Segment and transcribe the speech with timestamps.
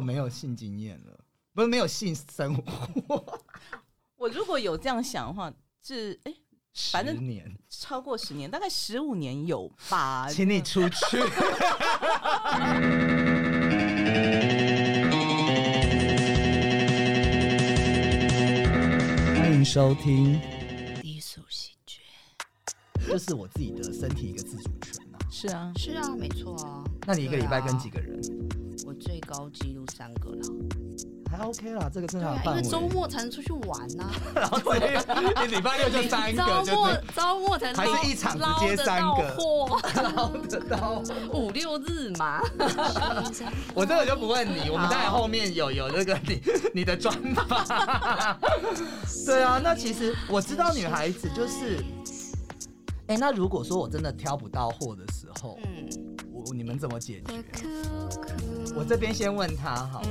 [0.00, 1.20] 久没有性经验了，
[1.52, 3.22] 不是没有性生活，
[4.16, 6.34] 我如果有这样想的话，是哎、
[6.90, 10.26] 反正十年，超过十年，大概十五年有吧。
[10.30, 11.20] 请你出去。
[19.36, 20.40] 欢迎收听，
[21.02, 22.00] 低俗喜剧
[23.06, 25.20] 这是我自己的身体一个自主权啊。
[25.30, 26.82] 是啊，是啊，没错啊。
[27.06, 28.18] 那你一个礼拜跟几个人？
[29.00, 30.42] 我最高纪录三个了。
[31.30, 32.52] 还 OK 啦，这个正对啊，因。
[32.52, 39.34] 为周末才能出去玩呐、 然后所以你礼拜六就三个，周末就是周末才还是一场直接三个
[40.02, 41.02] 捞得到。
[41.32, 42.42] 五六日嘛。
[43.74, 46.42] 我这个就不问你，我们待会后面有有那个你
[46.74, 47.64] 你的专访。
[49.24, 51.82] 对啊，那其实我知道女孩子就是，
[53.06, 56.09] 哎、那如果说我真的挑不到货的时候，嗯，我
[56.52, 57.44] 你们怎么解决？
[58.76, 60.08] 我这边先问他好了，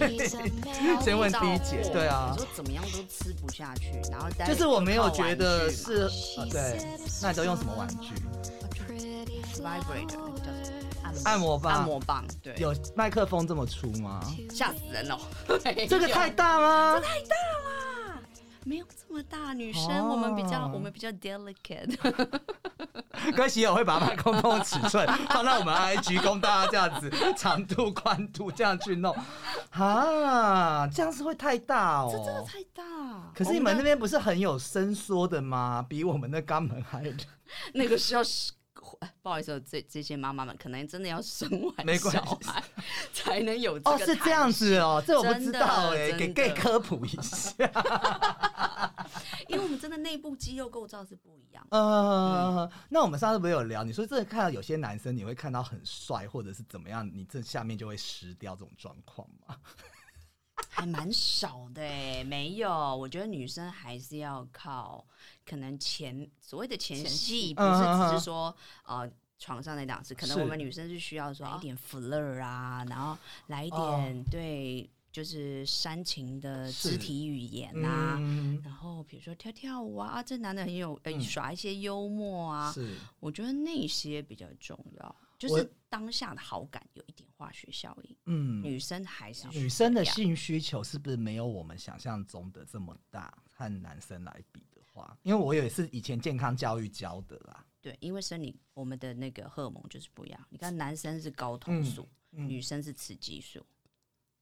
[0.00, 8.14] 嗯， 先问 D 姐，对啊你，说怎么样都吃不下去，然后就是我没有觉得是，呃，对，那你都用什么玩具
[9.54, 11.20] ？？Vibrator 那个叫什么？
[11.24, 14.20] 按摩棒按摩棒，对，有麦克风这么粗吗？
[14.50, 15.18] 吓死人哦。
[15.88, 17.00] 这个太大吗？
[18.64, 21.96] 没有这么大，女生、哦我们比较我们比较 delicate。
[23.36, 29.14] 可喜友会把麦克风尺寸 放到我们 IG，供大家这样子长度、宽度这样去弄，
[29.70, 32.08] 啊，这样是会太大哦。
[32.10, 32.82] 这真的太大。
[33.34, 35.84] 可是你们那边不是很有伸缩的吗？
[35.88, 37.04] 比我们的肛门还
[37.74, 38.52] 那个是要是。
[39.22, 42.62] 不好意思哦，这这些妈妈们可能真的要生完小孩
[43.12, 47.52] 才能有这个哦，是这样子哦，这我不知道哎，给真的真的 gay 科普一下。
[49.48, 51.66] 因为我们真的内部肌肉构造是不一样。
[51.70, 59.56] 呃，那我们上次不是有聊，你说真的看到有些男生你会看到很帅，或者是怎么样，你这下面就会湿掉这种状况吗？
[60.68, 62.70] 还蛮少的哎，没有。
[62.96, 65.06] 我觉得女生还是要靠
[65.44, 68.54] 可能前所谓的前前戏，不是只是说
[68.84, 73.16] 呃床上那档次，可能我们女生是需要说来一点 flirt 啊，然后
[73.48, 73.96] 来一哦。
[73.96, 78.16] 点对就是煽情的肢体语言啊。
[78.18, 81.20] 嗯，然后比如说跳跳舞啊，啊这男的很有呃嗯。
[81.20, 82.94] 耍一些幽默啊，是。
[83.20, 85.16] 我觉得那些比较重要，
[85.48, 93.32] 就是当下的好感有一点化学效应，嗯，女生还是女生的性需求是不是没有我们想象中的这么大？
[93.54, 97.64] 和男生来比的话，因为我也是以前健康教育教的啦。
[97.80, 100.46] 对，因为生理我们的那个荷尔蒙就是不一样。
[100.50, 103.64] 你看，男生是睾酮素，嗯女生是雌激素。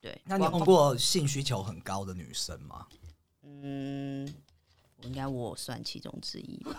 [0.00, 2.86] 对，那你有碰过性需求很高的女生吗？
[3.42, 4.32] 嗯，
[4.96, 6.72] 我应该我算其中之一吧，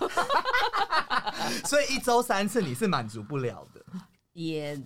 [1.65, 3.85] 所以一周三次你是满足不了的。
[4.33, 4.79] 也，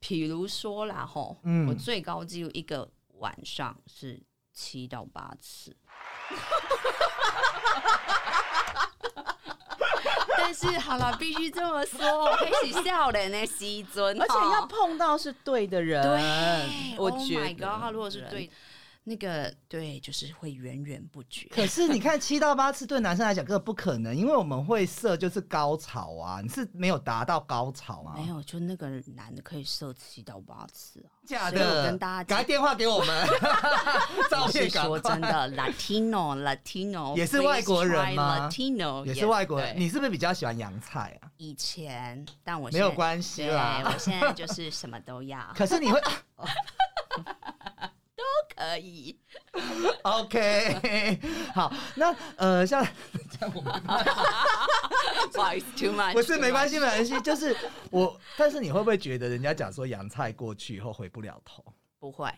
[0.00, 1.68] 比如说啦，吼，嗯。
[1.68, 4.22] 我最高纪录一个晚上是
[4.52, 5.76] 七到八次。
[10.36, 18.50] 但是好了，必须这么说，开始笑脸呢西尊，而且要碰到是对的人，对，我 oh 觉 my 得 god，他如果是对
[19.06, 21.46] 那个对，就是会源源不绝。
[21.50, 28.16] 可是你看七到八次对男生来讲根本不可能，因为我们会射就是高潮啊，你是没有达到高潮啊？
[28.16, 31.12] 没有，就那个男的可以射七到八次啊！
[31.26, 33.28] 假的，跟大家讲赶快电话给我们，
[34.30, 39.74] 照片赶说真的，Latino Latino 也是外国人吗 Latino 也是外国人。
[39.74, 41.28] 对你是不是比较喜欢洋菜啊？
[41.36, 46.00] 以前，但我没有关系对啦我现在就是什么都要，可是你会
[48.54, 49.18] 可以。
[50.02, 51.20] OK，
[51.54, 52.84] 好，那呃，像
[53.52, 53.60] 不
[55.40, 56.78] 好意思，too much，不是没关系。
[56.78, 57.56] 没关系，就是
[57.90, 61.64] 我，但是你会不会觉得人家讲说洋菜过去以后回不了头？
[61.98, 62.28] 不会，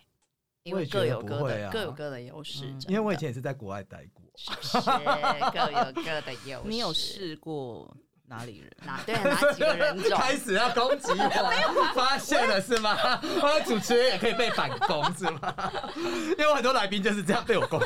[0.63, 6.69] 因为各有各的各有各的优势，因为我以前也是在国外待过，是各有各的优势。
[6.69, 7.97] 你有试过
[8.29, 8.71] 哪里人？
[8.85, 10.19] 哪对哪几个人种？
[10.19, 12.97] 开始要攻击我， 发现了是吗？
[13.43, 15.55] 我主持人也可以被反攻是吗？
[15.97, 17.81] 因为我很多来宾就是这样被我攻。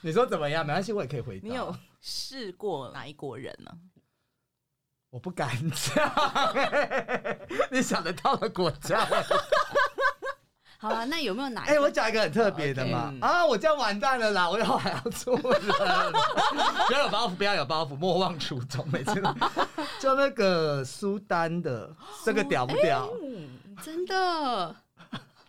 [0.00, 0.66] 你说怎么样？
[0.66, 1.48] 没关系，我也可以回答。
[1.48, 3.70] 你有试过哪一国人呢、
[5.10, 6.12] 我不敢讲，
[7.70, 9.06] 你想得到的国家。
[10.86, 11.82] 好了，那有没有哪一哎、个？
[11.82, 13.12] 我讲一个很特别的嘛。
[13.20, 15.60] 啊，我这样完蛋了啦，我以后还要做人，
[16.86, 19.34] 不要有包袱，不要有包袱，莫忘初衷，每次都。
[20.00, 21.90] 就那个苏丹的，
[22.24, 23.08] 这个屌不屌？
[23.82, 24.74] 真的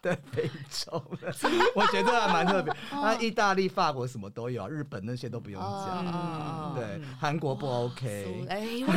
[0.07, 1.33] 在非洲了，
[1.75, 2.73] 我觉得还蛮特别。
[2.91, 5.69] 那意大利、法国什么都有啊，日本那些都不用讲。
[6.07, 8.91] 哦对，韩国不 OK，哎，为 为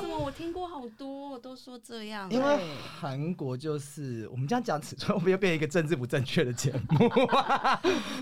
[0.00, 2.28] 什么我听过好多都说这样？
[2.30, 2.64] 因为对
[3.00, 7.08] 韩国就是我们这样讲，尺寸会不会变一个政治不正确的节目？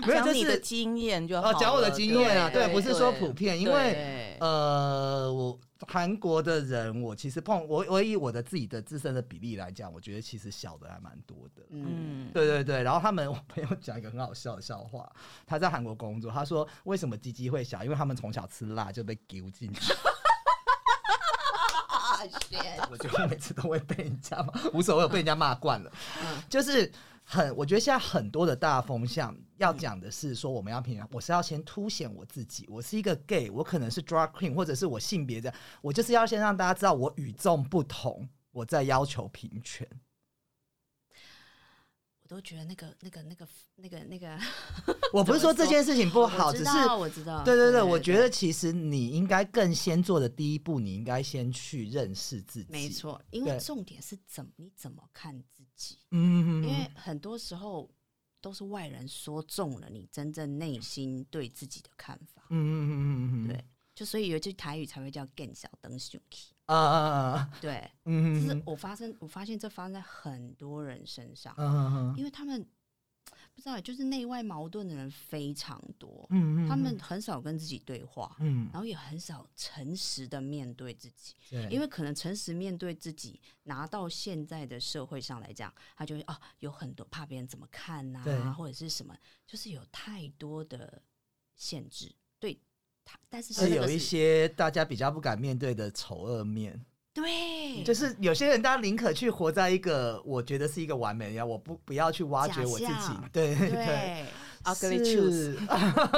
[0.05, 5.57] 没有，就讲你的是经验就好哦，讲我的经验啊，对，不是说普遍，因为呃，我
[5.87, 11.61] 韩国的人，我其实碰我我以我的自己的自身的比例来讲，我觉得其实小的还蛮多的。
[11.69, 11.85] 嗯，
[12.27, 15.07] 嗯，对对对，然后他们我朋友讲一个很好笑的笑话，
[15.45, 17.83] 他在韩国工作，他说为什么鸡鸡会小？
[17.83, 19.93] 因为他们从小吃辣就被丢进去。
[21.87, 25.91] 啊，shit 我觉得每次都会被人家骂，无所谓，我被人家骂惯了。
[26.23, 26.91] 嗯就是
[27.29, 39.85] 很，我觉得现在很多的大风向要讲的是说，我们要平常，我是要先凸显我自己，我是一个 gay，我可能是 drag queen，或者是我性别这样，我就是要先让大家知道我与众不同，我再要求平权。
[42.27, 43.47] 我都觉得那个那个那个
[43.77, 44.37] 那个那个
[45.13, 47.41] 我不是说这件事情不好，只是我知道。
[47.45, 52.69] 对对对，我觉得其实你应该更先做的第一步，你应该先去认识自己。
[52.69, 57.89] 没，错，因为重点是怎么你怎么看自己，嗯，因为很多时候
[58.41, 63.65] 都是外人说中了你真正内心对自己的看法，嗯嗯嗯嗯嗯，对，
[63.95, 65.97] 就所以有一句台语才会叫“更小灯
[66.67, 68.63] 啊啊啊啊，”，对，嗯就是嗯。
[68.65, 72.65] 我发生我发现这发生在很多人身上，嗯因为他们
[73.53, 88.37] 不知道，就是内外矛盾的人非常多，嗯他们很少跟自己对话，嗯，然后也很少诚实的面对自己，对，因为可能诚实面对自己，拿到现在的社会上来讲，他就会啊有很多怕别人怎么看呐、对。
[88.53, 89.15] 或者是什么，
[89.47, 91.01] 就是有太多的
[91.55, 92.59] 限制，对
[93.07, 96.79] 他，但是是有一些大家比较不敢面对的丑恶面，
[97.13, 104.25] 对，就是有些人，他宁可去活在一个我觉得是一个完美的样，我不不要去挖掘我自己，对对对。
[104.73, 105.55] Ugly truth，是，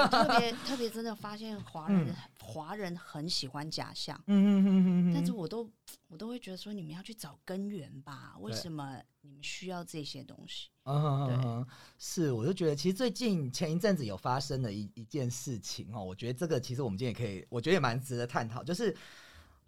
[0.10, 2.16] 特别特别真的发现华人嗯。
[2.50, 5.69] 华、人很喜欢假象，嗯嗯嗯嗯但是我都
[6.10, 10.69] 我都会觉得说你们要去找根源吧，为什么你们需要这些东西？
[10.86, 11.36] 嗯对。
[11.46, 11.68] 嗯，
[12.00, 18.96] 是，我就觉得其实最近前一阵子有发生的一一件事情哦，我觉得这个其实我们今天也可以，我觉得也蛮值得探讨，就是。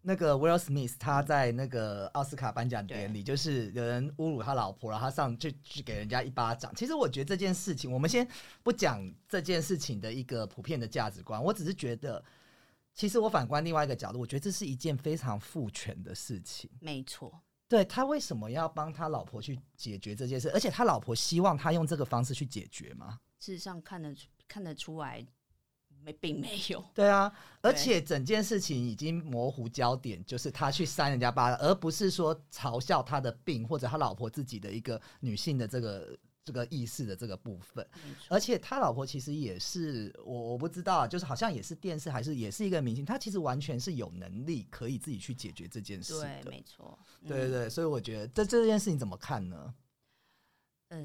[0.03, 6.73] 那个 Will Smith 他在那个奥斯卡颁奖典礼，就是有人侮辱他老婆，然后他上去去给人家一巴掌。
[6.75, 8.27] 其实我觉得这件事情，我们先
[8.63, 8.99] 不讲
[9.29, 12.23] 这件事情的一个普遍的价值观，我只是觉得，
[12.93, 16.67] 其实我反观另外一个角度，我觉得这是一件非常父权的事情。
[16.79, 20.49] 没错，对他为什么要帮他老婆去解决这件事？
[20.51, 23.19] 而且他老婆希望他用这个方式去解决吗？
[23.39, 25.25] 事实上看得出看得出来，
[26.03, 26.83] 没并没有。
[26.93, 27.31] 对啊，
[27.61, 37.87] 而且整件事情已经模糊焦点，就是他去扇人家巴掌，而不是说嘲笑他的病或者他老婆自己的一个女性的这个这个意识的这个部分。
[38.29, 46.97] 而且他老婆其实也是我我不知道啊，就是好像也是电视还是也是一个明星，他其实完全是有能力可以自己去解决这件事对，没错，
[47.27, 49.73] 对对嗯对，所以我觉得这这件事情怎么看呢？
[50.89, 50.99] 呃，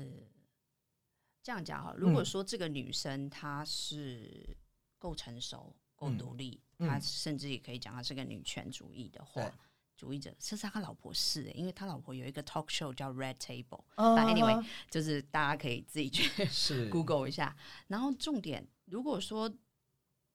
[1.42, 4.56] 这样讲哈，如果嗯说这个女生她是
[5.06, 6.88] 够成熟、够嗯独立，嗯。
[6.88, 9.48] 她甚至也可以讲她是个女权主义的话，
[9.96, 16.28] 主义者，甚至他老婆是、欸，因为他老婆有一个 talk show 叫 Red Table，anyway 就是大家可以自己去
[16.90, 17.56] Google 一下。
[17.86, 19.50] 然后重点，如果说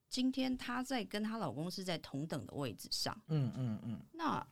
[0.10, 4.46] 今天她在跟她老公是在同等的位置上，嗯嗯嗯，那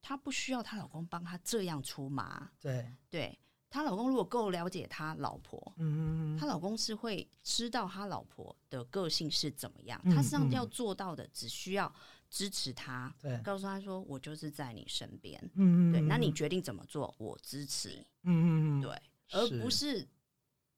[0.00, 3.38] 她不需要她老公帮她这样出马，对，对。
[3.68, 10.00] 她老公如果够了解她老婆，嗯嗯她老公是会知道她老婆的个性是怎么样。
[10.04, 11.92] 嗯他实际上嗯要做到的，只需要
[12.30, 15.38] 支持她，对，告诉她说：“我就是在你身边。
[15.54, 18.06] 嗯对，那你决定怎么做，我支持你。
[18.24, 20.06] 嗯嗯嗯，对，而不是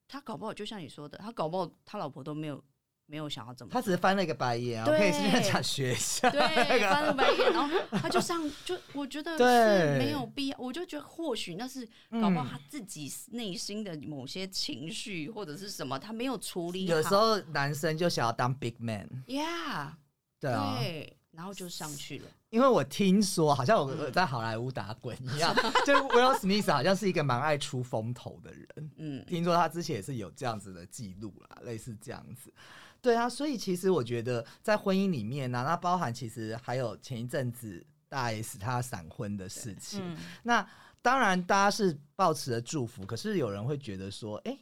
[0.06, 2.62] 他搞不好就像你说的，他搞不好他老婆都没有
[3.10, 6.28] 没有想要怎么他只是翻了一个白眼啊，我对可以顺便讲学一下。
[6.28, 6.40] 对，
[6.92, 16.96] 翻了白眼，然后他就上，就我觉得对是没有必要，我就觉得或许那是搞不好嗯他自己内心的某些情绪或者是什么，他没有处理好。
[16.96, 19.92] 有时候男生就想要当 big man，，Yeah，
[20.38, 22.26] 对啊，对，然后就上去了。
[22.50, 25.54] 因为我听说好像我我在好莱坞打滚一样，
[25.86, 32.52] 就 Will Smith 好像是一个蛮爱出风头的人，嗯，听说他之前也是有这样子的记录啦，类似这样子。
[33.00, 40.68] 对啊，所以其实我觉得在婚姻里面呢、那包含其实还有前一阵子大 S 她闪婚的事情，嗯，那
[41.00, 44.58] 当然，大家是抱持了祝福，可是有人会觉得说，哎、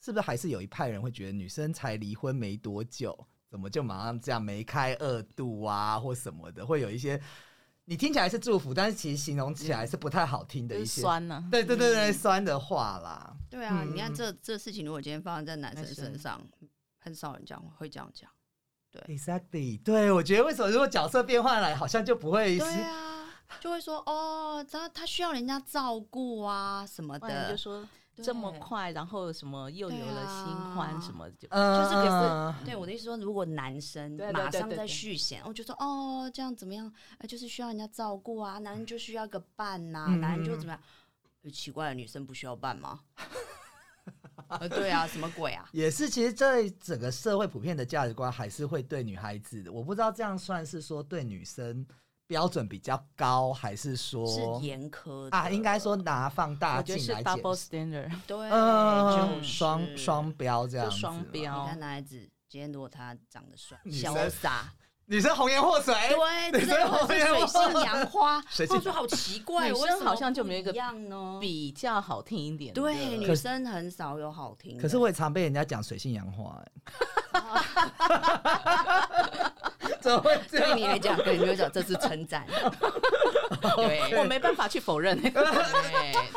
[0.00, 3.18] 是不是还是有一派人会觉得女生才离婚没多久，
[3.50, 7.20] 怎么就马上这样梅开二度啊，或什么的，会有一些
[7.86, 13.34] 你听起来是祝福，但是其实形容起来是不太好听的就是一些，酸呢、对对对对，酸的话啦。
[13.48, 16.38] 对啊，嗯你看这这事情，如果今天发生在男生身上，
[16.98, 18.30] 很少人讲会这样讲。
[19.06, 23.26] Exactly，对我觉得为什么如果角色变换来，好像就不会对是啊，
[23.60, 27.86] 就会说 哦，他他需要人家照顾啊什么的，就说
[28.16, 31.46] 这么快，然后什么又有了新欢什么就。
[31.50, 36.92] 嗯就是可是，对我的意思说，如果男生对对马上在对对对续弦，我就说哦，这样怎么样？
[37.18, 40.80] 呃，就是需要人家照顾啊，男人就需要个伴呐、嗯男人就怎么样？
[41.42, 43.00] 呃奇怪了，女生不需要伴吗？
[44.48, 45.68] 呃，对啊，什么鬼啊？
[45.72, 51.86] 也是，其实，在整个社会普遍的价值观还是会对女孩子的，我不知道这样算是说对女生
[52.26, 61.62] 标准比较高，还是说是严苛的啊，应该说拿放大我觉得是镜来 double，standard， 对，嗯，就是双双标这样就子，双标。
[61.62, 64.72] 你看男孩子今天如果他长得帅、潇洒，
[65.10, 71.38] 女生红颜祸水，对，女这生红颜祸水祸性杨花，水性我说好奇怪，女生好像就不没有一个一样呢？
[71.40, 72.82] 比较好听一点的。
[72.82, 74.76] 对，女生很少有好听。
[74.78, 76.70] 可是我也常被人家讲水性杨花、欸，
[79.98, 80.74] 怎么会这对？
[80.74, 82.46] 你来讲，对你来讲，这是称赞。
[83.76, 85.18] 对，我没办法去否认。
[85.22, 85.32] 对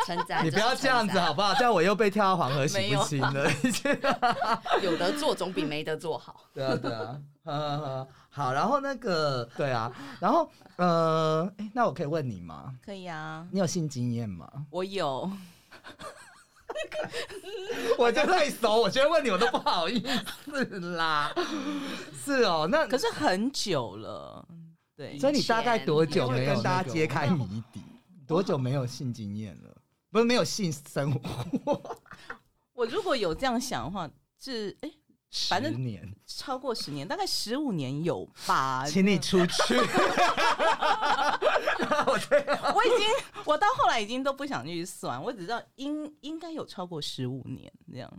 [0.06, 0.46] 称赞。
[0.46, 1.54] 你不要这样子好不好？
[1.56, 3.52] 这样我又被跳到黄河洗不清了。
[4.22, 4.62] 好？
[4.82, 6.46] 有得做总比没得做好。
[6.54, 12.74] 对啊，对啊，呵呵呵好，然后那个，对啊，然后呃，诶那我可以问你吗？
[12.86, 14.50] 可以啊，你有性经验吗？
[14.70, 15.30] 我有。
[17.98, 20.02] 我就太熟，我觉得问你我都不好意
[20.54, 20.64] 思
[20.96, 21.32] 啦。
[22.24, 24.46] 是哦，那可是很久了，
[24.96, 27.82] 对，所以你大概多久没有跟大家揭开谜底？
[28.26, 29.76] 多久没有性经验了？
[30.12, 31.12] 不是没有性生
[31.66, 31.74] 活，
[32.74, 34.92] 我如果有这样想的话，是哎、
[35.32, 38.86] 反年，超过十年，大概十五年有吧。
[38.86, 39.76] 请你出去。
[42.06, 42.14] 我
[42.76, 43.08] 我已经，
[43.46, 48.12] 我到后来已经都不想去算，我只知道应应该有超过十五年这样。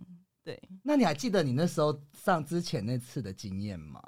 [0.45, 4.01] 对那你还记得你那时候上之前那次的经验吗？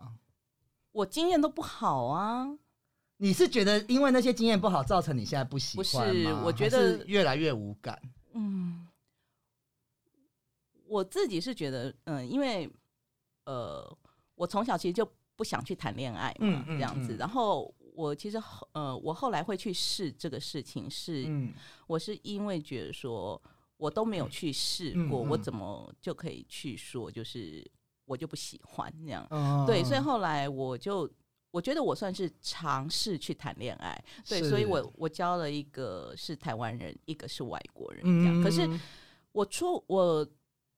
[0.91, 2.49] 我经验都不好啊，
[3.19, 8.01] 你是觉得因为那些经验不好，造成你现在不喜欢不是我觉得是越来越无感。
[8.33, 8.89] 嗯，
[10.87, 12.69] 我自己是觉得，嗯，因为
[13.47, 13.97] 呃，
[14.35, 17.15] 我从小其实就不想去谈恋爱嘛，嗯嗯这样子。
[17.15, 21.53] 嗯然后我其实后呃，我后来会去试这个事情是，嗯，
[21.87, 23.41] 我是因为觉得说
[23.77, 27.65] 我都没有去试过，嗯嗯我怎么就可以去说就是
[28.05, 29.27] 我就不喜欢这样？
[29.31, 31.11] 哦对，所以后来我就。
[31.55, 38.43] 我觉得我算是尝试去谈恋爱，对，所以我我交了一个是台湾人，一个是外国人，这样。
[38.43, 38.81] 可是嗯
[39.31, 40.29] 我出我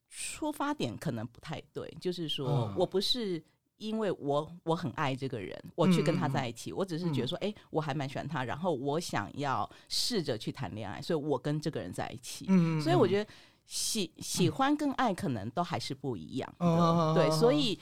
[0.09, 3.43] 出发点可能不太对，就是说、嗯我不是
[3.77, 12.45] 因为我我很爱这个人，我去跟他在一起，我只是觉得说，哎、我还蛮喜欢他，然后我想要试着去谈恋爱，所以我跟这个人在一起。
[12.49, 13.29] 嗯所以我觉得
[13.65, 17.79] 喜喜欢跟爱可能都还是不一样的，哦对，所以。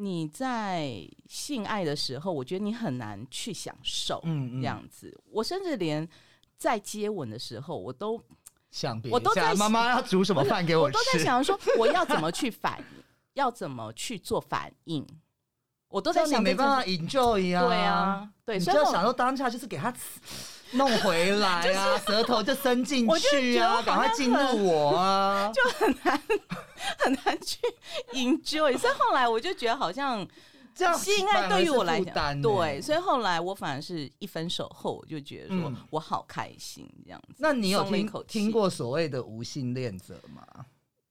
[0.00, 5.18] 你在性爱的时候，我觉得你很难去享受嗯这样子。
[5.32, 6.08] 我甚至连
[6.56, 8.22] 在接吻的时候，我都
[8.70, 10.92] 想别我都在一下妈妈要煮什么饭给我吃？
[10.92, 12.82] 都在想说， 我要怎么去反，
[13.34, 15.06] 要怎么去做反应，
[15.88, 17.66] 我都在想没办法事 enjoy 啊。
[17.66, 19.92] 对啊，对，你所以后就想说当下就是给他
[20.72, 25.50] 弄回 来啊，舌头就伸进去啊，赶快进入我啊。
[25.52, 26.20] 就很难
[26.98, 27.58] 很难去
[28.12, 30.26] enjoy，所以后来我就觉得好像
[30.78, 37.34] 这样性爱对于我来讲，对，所以后来我反而是一分手后，我就觉得说嗯我好开心这样子。
[37.38, 40.64] 那你有听听过所谓的无性恋者吗？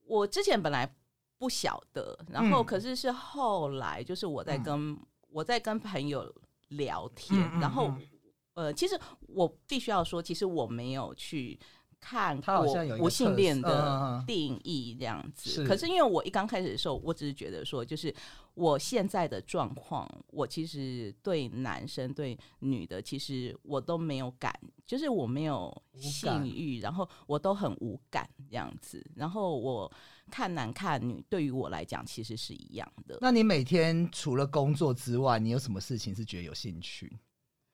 [0.05, 0.89] 我之前本来
[1.37, 4.97] 不晓得，然后嗯可是是后来，就是我在跟、
[5.29, 6.33] 我在跟朋友
[6.69, 8.07] 聊天，嗯嗯然后嗯
[8.53, 8.97] 呃，其实
[9.27, 11.59] 我必须要说，其实我没有去
[11.99, 15.49] 看它好过像有无性恋的嗯定义这样子。
[15.49, 18.13] 是可是因为我一刚开始的时候，我只是觉得说，就是
[18.53, 24.53] 我现在的状况，我其实对男生对女的，其实我都没有感，
[24.85, 29.05] 就是我没有性欲，然后我都很无感这样子。
[29.15, 29.91] 然后我
[30.31, 33.17] 看男看女，对于我来讲其实是一样的。
[33.21, 37.17] 那你每天除了工作之外，你有什么事情是觉得有兴趣？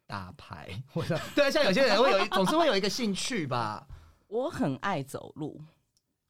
[0.05, 3.87] 打牌，或者对啊，像有些人会有一，总是会有一个兴趣吧。
[4.27, 5.61] 我很爱走路，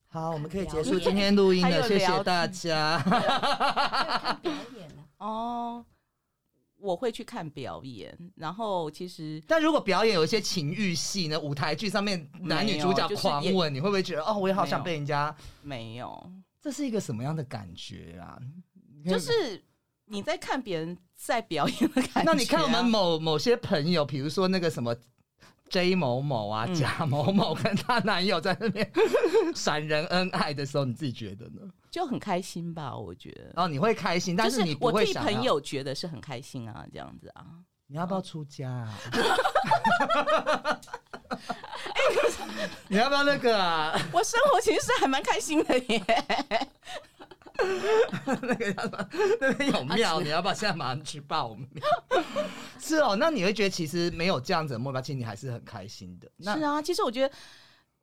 [0.08, 3.00] 好，我们可以结束今天录音了，谢谢大家。
[3.00, 5.86] 看表演呢、哦，
[6.78, 15.34] 我会去看表演，然后其实但如果表演有一些情欲戏呢，舞台剧上面男女主角狂吻，你会不会觉得哦，我也好想被人家？
[15.62, 16.32] 没有，
[16.62, 18.38] 这是一个什么样的感觉啊？
[19.06, 19.64] 就是
[20.06, 24.96] 你在看别人在表演的感觉啊、那你看我们某某些朋友，比如说那个什么
[25.74, 28.88] J 某某啊、嗯贾某某跟她男友在那边
[29.56, 31.62] 闪人恩爱的时候，你自己觉得呢？
[31.90, 32.96] 就很开心吧？
[32.96, 37.44] 我觉得，哦你会开心，但是你不会想要朋，友觉得是很开心啊，这样子啊。
[37.88, 39.00] 你要不要出家啊？
[42.88, 44.00] 你要不要那个啊？
[44.14, 46.04] 我生活其实还蛮开心的耶。
[48.26, 49.10] 那个叫什么？
[49.40, 51.68] 那边有庙，你要不要现在马上去报名？
[52.80, 56.30] 是哦，那你会觉得其实没有这样子的目标，其实你还是很开心的。
[56.38, 57.36] 那是啊，其实我觉得，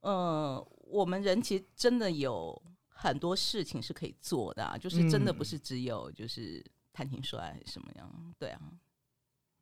[0.00, 8.60] 呃，我们人其实真的有很多事情是可以做的、啊，就是真的不是只有就是谈情说爱什么样，对啊。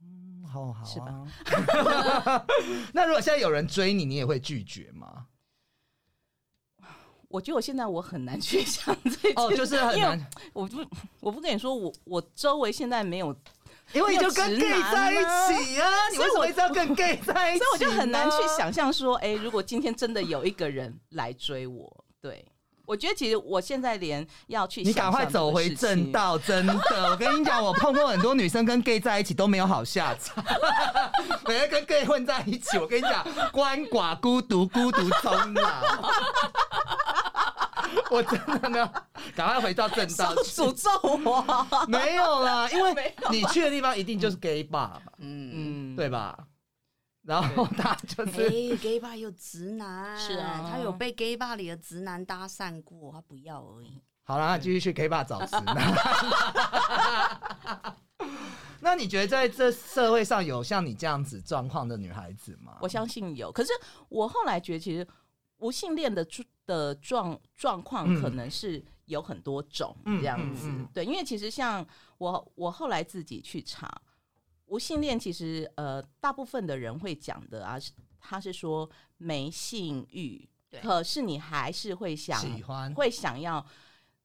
[0.01, 2.47] 嗯好好、啊，是吧？
[2.95, 5.27] 那如果现在有人追你，你也会拒绝吗？
[7.29, 10.85] 我觉得我现在我很难去 想这件哦，就是很难，我不
[11.21, 13.35] 我不跟你说，我我周围现在没有，
[13.93, 17.65] 因为你就跟 gay 在一啊起啊，你为什么所以我一直要跟 gay 在一起？
[17.65, 18.37] 所以我就很难去。
[18.57, 22.45] 想象说，哎、如果今天真的有一个人来追我，对
[22.87, 25.69] 我觉得其实我现在连要去你赶快走回。
[25.75, 27.11] 正道，真的！
[27.11, 30.43] 我跟你讲，我碰过很多女生跟 gay 在一起都没有好下场，
[31.47, 36.11] 每个跟 gay 混在一起，我跟你讲，鳏寡孤独，孤独终老。
[38.11, 38.93] 我真的呢，
[39.35, 40.35] 赶快回到正道。
[40.37, 40.91] 诅咒
[41.25, 46.37] 我，没有啦， 因为你去的地方一定就是 gay bar 嘛，嗯，嗯，对吧？
[47.23, 54.01] 然后他就哎、是 g a y bar 有直男，是啊他有被 gay bar 里的直男搭讪过，他不要而已。
[54.23, 55.77] 好啦，继续去 gay bar 找直男。
[58.81, 62.77] 那你觉得在这社会上有像你这样子状况的女孩子吗？
[62.81, 63.51] 我相信有。
[63.53, 63.71] 可是
[64.09, 65.07] 我后来觉得，其实
[65.59, 70.69] 无性恋的状的状状况嗯可能是有很多种嗯这样子。
[70.69, 71.85] 嗯嗯对，因为其实像
[72.19, 73.91] 我，我后来自己去查，
[74.67, 83.65] 无性恋其实呃，大部分的人会讲的啊，是他是说没性欲，对可是你还是会想喜欢，会想要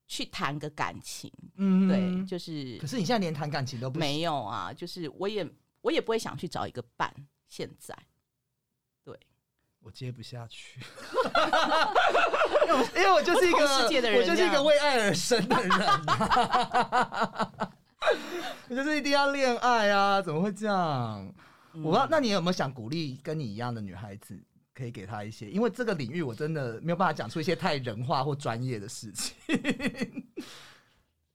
[0.06, 7.10] 去谈个感情，嗯对，就是可是你现在连谈感情都不没，有啊，就是我也我也不会想去找一个伴，
[7.48, 7.98] 现在。
[9.84, 10.80] 我接不下去，
[12.68, 15.72] 因为我因为我就是一不个世界的人我就是一个为爱而生的人、
[18.70, 21.32] 我就是一定要恋爱啊，怎么会这样？
[21.74, 24.40] 嗯我不知道，那你有没有想鼓励跟你一样的女孩子，
[24.76, 25.50] 可以给她一些？
[25.50, 29.36] 因为这个领域我真的没有办法讲出一些太人化或专业的事情。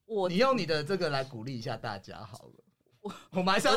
[0.07, 2.55] 我你用你的这个来鼓励一下大家好了。
[3.01, 3.75] 我我们还是要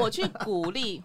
[0.00, 1.02] 我去鼓励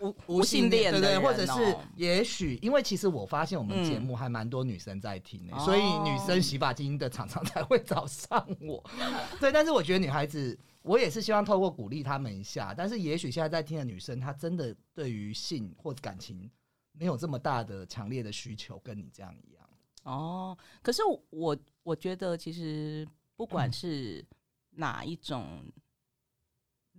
[0.00, 8.82] 无无性恋，对对，的或者是哦也许，因为其实我发现我们嗯节目还蛮多女生在听的、哦所以女生洗发精的厂商才会找上我。
[9.38, 12.74] 对，但是我觉得女孩子，我也是希望透过鼓励她们一下。
[12.74, 16.50] 但是也许现在在听的女生，她真的对于性或感情
[16.92, 19.68] 没有这么大的强烈的需求，跟你这样一样。
[20.04, 20.56] 哦。
[20.82, 24.24] 可是我我觉得，其实不管 是
[24.70, 25.64] 哪一种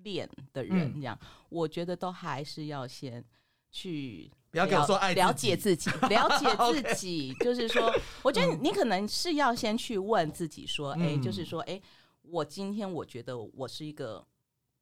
[0.03, 1.01] 恋的人，嗯。
[1.01, 1.17] 这样、
[1.49, 3.23] 我觉得都还是要先
[3.71, 6.45] 去不要给我说爱了解自己，了解
[6.83, 7.91] 自己，就是说，
[8.23, 11.81] 我觉得你可能是要先去问自己说，哎、嗯就是说，哎、
[12.21, 14.25] 我今天我觉得我是一个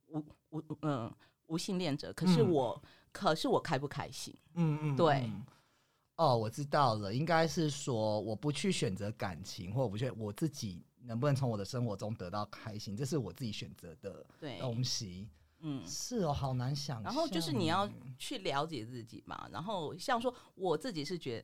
[0.08, 1.12] 无无嗯
[1.48, 2.52] 无性恋者，可是嗯。
[2.52, 4.36] 我、可是我开不开心？
[4.56, 5.44] 嗯嗯，对嗯
[6.16, 14.26] 哦，我知道了，应该是说我不去选择感情，或我不去我自己能不能从我的生活中得到开心，这是我自己选择的，
[14.60, 15.28] 东西。
[15.62, 15.86] 嗯。
[15.86, 17.04] 是哦，好难想。
[17.04, 19.50] 然后就是你要去了解自己嘛。
[19.52, 21.44] 然后像说我自己是觉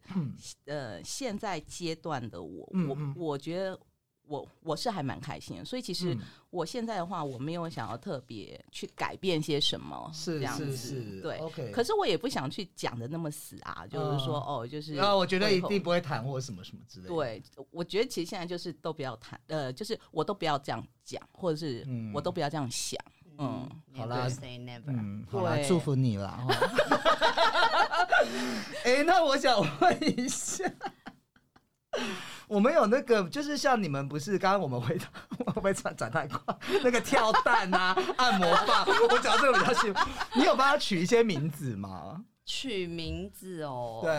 [0.66, 3.80] 得，呃，现在阶段的我，我嗯嗯我觉得
[4.28, 5.66] 我我是还蛮开心的。
[5.66, 11.38] 所以其实嗯我现在的话，我没有想要特别去改变些什么，是是这样子是，对。
[11.40, 11.72] ，OK。
[11.72, 22.98] 可是我也不想去讲的那么死啊，就是说、哦，就是然后我觉得一定不会谈或什么什么之类的。，对，我觉得其实现在就是都不要谈，呃，就是我都不要这样讲，或者是嗯我都不要这样想，
[23.38, 24.84] 嗯，好啦 say never。
[24.88, 26.46] 嗯，好啦，祝福你啦。
[26.48, 26.56] 哈
[28.86, 30.64] 哎、那我想问一下。
[32.48, 35.06] 我们有那个，就是像你们不是刚刚我们回答，
[35.46, 36.40] 会不会转转太快？
[36.84, 40.10] 那个跳蛋啊， 按摩棒，我讲这个比较幸福。
[40.36, 42.24] 你有帮他取一些名字吗？
[42.46, 44.12] 取名字哦，，对，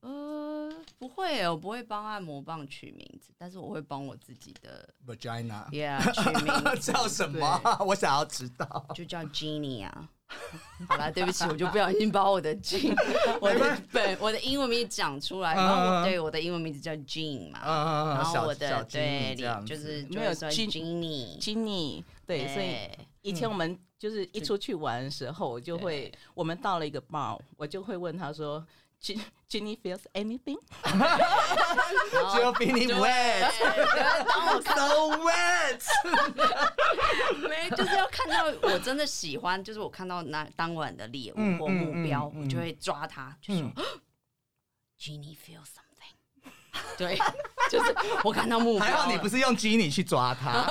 [0.00, 7.60] 呃，不会，我不会帮按摩棒取名字，但是我会帮我自己的，vagina，yeah，取名字 叫什么？
[7.86, 8.86] 我想要知道。
[8.94, 10.08] 就叫 Jenny 啊，
[10.88, 12.94] 好啦，对不起，我就不小心把我的 Jean
[13.40, 19.34] 我的本我的英文名字讲出来，然后嗯我对我的英文名字叫 Jean 嘛，嗯然后我的对
[19.66, 22.76] 就是没有就会说 Jenny，Jenny 对，所以
[23.22, 28.64] 以前我们就是一出去玩的时候，我就会，我们到了一个 bar，我就会问他说，Jin-
[29.48, 30.58] Jenny feels anything？
[32.12, 33.50] 然后只有比你 wet
[34.64, 35.82] so wet。
[37.48, 43.74] 没，就是要看到我真的喜欢，就是我看到那当晚的猎物或目标，嗯我就会抓它，就说嗯
[44.98, 45.82] Jenny feel something。
[46.96, 47.16] 对，
[47.70, 50.66] 就是我看到目标，还好你不是用 Jenny 去抓他，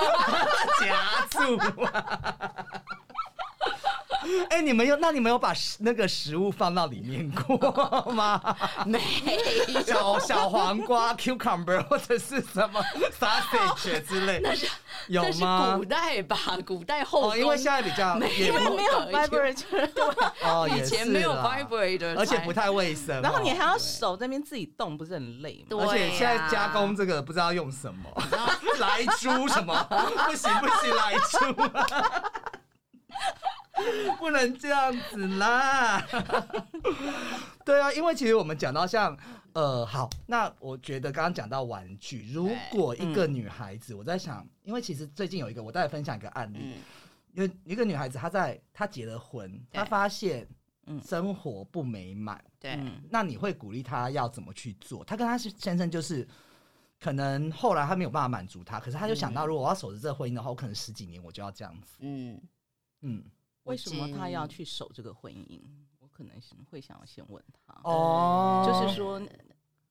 [0.80, 1.58] 夹住。
[4.50, 7.56] 哎、你们有那你们有把那个食物放到里面过
[8.12, 8.40] 吗？
[8.86, 9.00] 没
[9.84, 12.82] 小小黄瓜、 cucumber 或者是什么
[13.18, 14.42] sausage 之类，
[15.08, 15.84] 有这是吗古？
[15.84, 16.36] 代吧？
[16.66, 19.88] 古代后哦，因为现在比较没也不因为没有 vibrator，
[20.42, 23.20] 哦，以前没有啦 vibrator，而且不太卫生哦。
[23.22, 25.66] 然后你还要手这边自己动，不是很累吗？
[25.68, 28.10] 对而且现在啊加工这个不知道用什么，
[28.78, 29.74] 来猪什么？
[30.26, 31.38] 不行不行，来猪，
[34.18, 36.06] 不能这样子啦。
[37.64, 39.16] 对啊，因为其实我们讲到像
[39.52, 46.74] 呃，好，那我觉得刚刚讲到玩具，如果一个女孩子，我在想，因为其实最近有一个，我再来分享一个案例，嗯，
[47.32, 50.46] 有一个女孩子，她在她结了婚，她发现
[50.86, 51.00] 嗯。
[51.02, 55.02] 生活不美满，对，嗯那你会鼓励她要怎么去做？
[55.04, 56.28] 她跟她先生就是，
[57.00, 61.96] 可能后来她没有办法满足她，可是她就想到，如果我要守着这个婚姻的话，我可能十几年我就要这样子。
[62.00, 62.38] 嗯，
[63.00, 63.24] 嗯，
[63.64, 65.60] 为什么他要去守这个婚姻？
[65.98, 66.34] 我可能
[66.70, 69.20] 会想要先问他，哦就是说。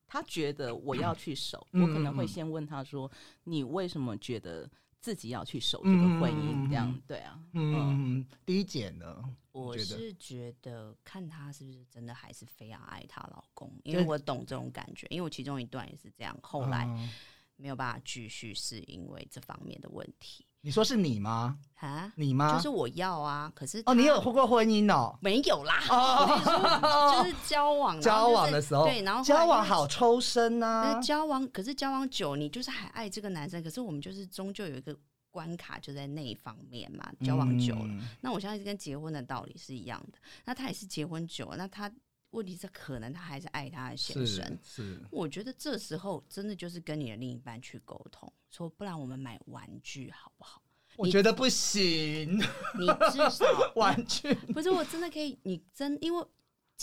[0.06, 3.10] 他觉得我要去守，嗯我可能会先问他说
[3.42, 9.24] ：“你为什么觉得自己要去守这个婚姻？”这样嗯对啊，嗯，嗯，第一点呢？
[9.50, 17.10] 我是觉得看他是不是真的还是非常爱她老公，因为我懂这种感觉，因为我其中一段也是这样，后来嗯
[17.56, 21.58] 没有办法继续，是因为这方面的问题你说是你吗？
[21.74, 22.56] 啊，你吗？
[22.56, 25.14] 就是我要啊，可是哦，你他有过婚姻哦？
[25.20, 25.82] 没有啦？
[25.90, 31.00] 哦就是交往，交往的时候，对，然后交往好抽身那呐。
[31.02, 34.96] 交往，可是交往久，你就是还爱这个男生，可是我们就是终究有一个
[35.30, 37.12] 关卡，就在那一方面嘛。
[37.22, 40.18] 交往久了，嗯那我相信跟结婚的道理是一样的。
[40.46, 41.92] 那他也是结婚久了，那他
[42.34, 44.58] 问题是可能他还是爱他的先生。
[44.62, 50.60] 是，我觉得这时候真的就是跟你的另一半去沟通，说不然我们买玩具好不好？
[50.96, 52.38] 我觉得不行，
[52.78, 53.44] 你至少
[53.74, 56.24] 玩具， 不是我真的可以，你真因为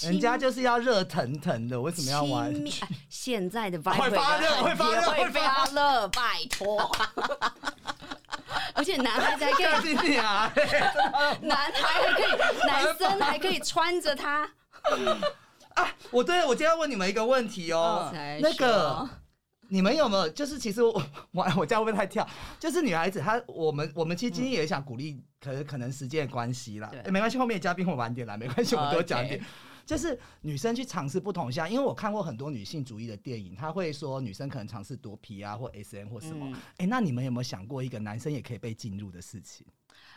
[0.02, 2.54] 人家就是要热腾腾的，为什么要玩
[3.10, 6.92] 现在的会发热会发热会会发热，拜托。
[8.74, 9.94] 而且男孩子还可以！
[11.46, 14.50] 男孩还可以，男生还可以穿着它。
[16.12, 19.08] 我对我今天要问你们一个问题哦，那个
[19.70, 20.92] 你们有没有就是其实我
[21.32, 22.28] 我我这样会不会太跳？
[22.60, 29.44] 就是女孩子她我们我们其实今天也想鼓励，可能可能时间的关系啦，没关系，后面的嘉宾会晚点来，没关系，我们多讲 一点。
[29.84, 36.56] 就是女生去尝试不同项，因为我看过很多女性主义的电影，她会说女生可能尝试多皮啊或 SM 或什么。
[36.78, 39.66] 哎、嗯那你们有没有想过一个男生也可以被进入的事情？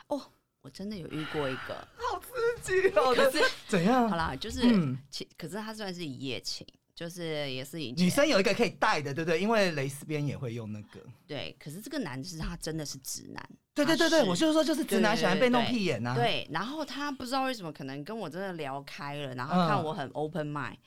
[0.09, 0.21] 哦，
[0.65, 2.31] 我真的有遇过一个，好刺
[2.63, 3.15] 激哦！
[3.15, 4.17] 可是 怎样好？
[4.17, 9.39] 啦，就是嗯其可是他算是一夜情，就是也是以女生有一个可以带的，对不对？
[9.39, 11.01] 因为蕾丝边也会用那个。
[11.27, 16.15] 对，可是这个男的是他真的是直男，对对对对，我就是说，就是直男喜欢被弄屁眼呐、啊。
[16.15, 20.79] 对，然后他不知道为什么，可能跟我真的聊开了，然后嗯看我很 open mind，、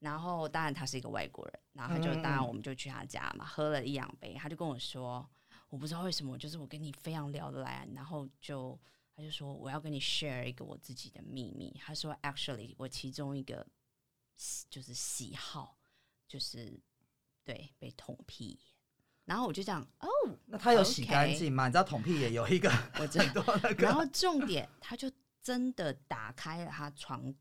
[0.00, 5.26] 然后当然他是一个外国人，然后他就、当然我们就去他家嘛，喝了一两杯，他就跟我说，
[5.72, 8.78] 我不知道为什么，就是我跟你非常聊得来，然后就
[9.16, 13.66] 他就说我要跟你 share 一个我自己的秘密，他说 actually 我其中一个
[14.68, 15.78] 就是喜好
[16.28, 16.78] 就是
[17.42, 18.60] 对被捅屁，
[19.24, 20.08] 然后我就讲哦，
[20.44, 21.68] 那他有洗干净吗？
[21.68, 27.34] 你知道捅屁也有一个 我真很多那个，然后重点，他就真的打开了他床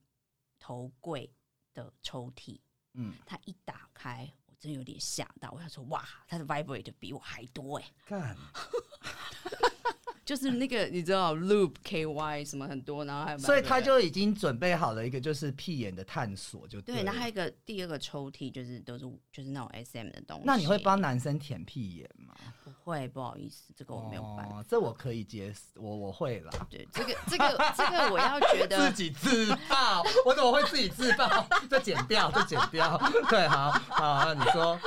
[0.57, 1.29] 头柜
[1.73, 2.61] 的抽屉，
[2.93, 8.37] 嗯，他一打开，我真有点吓到，我想说哇，他的 vibrate 比我还多哎，干
[10.23, 22.35] 就是那个你知道 loop ky 什么很多，然后还有所以他就已经准备好了一个就是屁眼的探索，就对，了然后还有一个第二个抽屉就是都是就是那种 SM 的东西，那你会帮男生舔屁眼吗？
[22.63, 23.07] 不会？
[23.09, 24.57] 不好意思，这个我没有办法。
[24.57, 26.51] 哦，这我可以接受，我我会啦。
[26.69, 31.47] 对，这个这个这个我要觉得 自己自爆，我怎么会自己自爆？
[31.69, 32.97] 这剪掉，这剪掉。
[33.29, 34.79] 对，好好，你说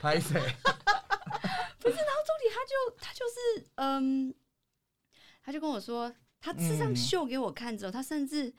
[0.00, 0.40] 拍谁？
[1.78, 4.34] 不是，然后重点他就他就是嗯，
[5.44, 8.52] 他就跟我说他这样嗯秀给我看之后，他甚至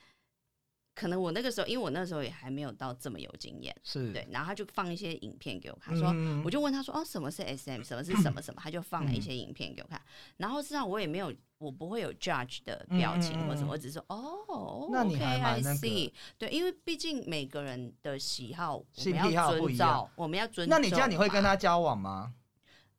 [0.94, 7.82] 可能我那个时候，因为我那时候也还没有到这么有经验，是，对，然后他就放一些影片给我看，说嗯我就问他说：“哦，什么是 SM？
[7.82, 10.00] 什么是什么什么？”他就放了一些影片给我看，
[10.38, 20.66] 然后实际上我也没有，我不会有 judge 的表情或什么，嗯嗯嗯我只是说：“哦那你还 OK，I 蛮那个 see。”对，因为毕竟每个人的喜好，我们要遵照，我们要遵。
[20.68, 22.32] 那你这样你会跟他交往吗？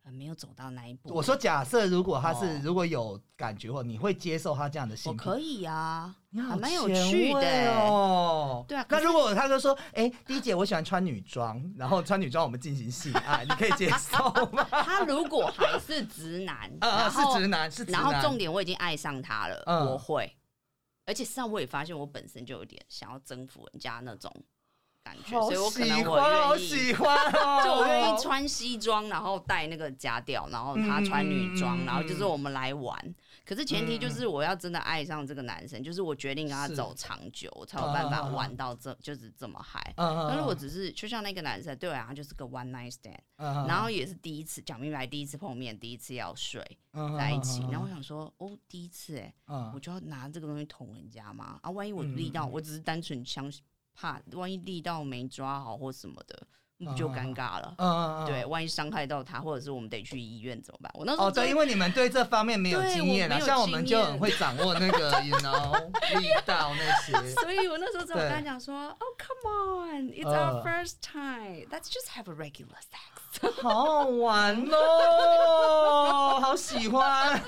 [0.08, 1.14] 呃没有走到那一步？
[1.14, 5.18] 我说假设如果他是哦如果有感觉或你会接受他这样的我性我？
[5.18, 8.64] 可以啊，你好还蛮有趣的哦。
[8.68, 14.18] 对啊那如果他就说，哎，第一姐我喜欢穿女装，然后穿女装我们进行性爱，你可以接受
[14.54, 14.66] 吗？
[14.72, 18.02] 他如果还是直男， 啊啊，然后是直男，是直男。
[18.02, 20.34] 然后重点我已经爱上他了，嗯我会，
[21.06, 24.34] 而且实际上我也发现我本身就有点想要征服人家那种
[25.08, 26.68] 感觉，所以我可能我愿意。
[26.68, 27.62] 喜欢哦。
[27.64, 33.16] 就我愿意穿西装，然后带那个夹吊，然后他穿女装，嗯然后就是我们来玩。
[33.46, 39.94] 可是前提就是我要真的爱上这个男生，就是我决定跟他走长久，我才有办法玩到这就是这么嗨。
[39.96, 51.58] 嗯，嗯那如果只是就像那个男生，对啊，他就是个 one night stand，嗯然后也是第一次讲明白，第一次碰面，第一次要睡嗯在一起，然后我想说，哦，第一次哎，嗯我就要拿这个东西捅人家吗？
[51.62, 53.64] 啊，万一我嗯力道，嗯我只是单纯相信
[54.00, 56.40] 怕，万一力道没抓好或什么的，
[56.78, 57.74] 那不就嗯嗯尴尬了？
[57.80, 60.92] 嗯嗯，对，万一伤害到他，或者是我们得去医院怎么办？
[60.94, 65.74] 我那时候哦，对，因为你们对这方面没有对经验啊，像我们就很会掌握那个， you know，
[66.20, 67.12] 力道那些。
[67.42, 71.66] 所以我那时候只有对跟他讲说，Oh come on, it's 呃 our first time.
[71.72, 73.18] Let's just have a regular sex.
[73.62, 73.70] 好
[74.04, 77.42] 好玩哦，好喜欢。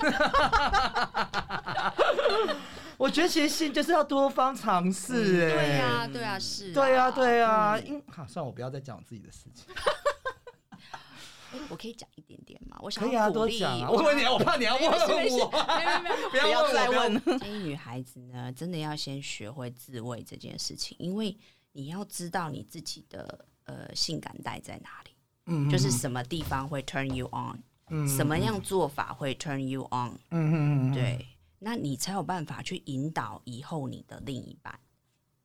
[3.00, 7.74] 我觉得其实性就是要多方尝试，哎，对呀，对呀，是，对呀，对呀。
[7.76, 7.86] 嗯。
[7.86, 9.64] 因好，算了，我不要再讲我自己的事情。
[11.70, 12.76] 我可以讲一点点吗？
[12.82, 13.58] 我想可以啊，要鼓励。
[13.58, 13.88] 多讲啊。
[13.90, 17.38] 我问你，我怕你要问没事没事我，没有没有 不要再问。
[17.38, 21.34] 建议女孩子呢，真的要先学会自慰这件事情，因为
[21.72, 25.10] 你要知道你自己的呃性感带在哪里，
[25.46, 27.58] 嗯就是什么地方会 turn you on，、
[27.88, 31.26] 嗯什么样做法会 turn you on，、嗯嗯嗯，对，
[31.60, 34.80] 那你才有办法去引导以后你的另一半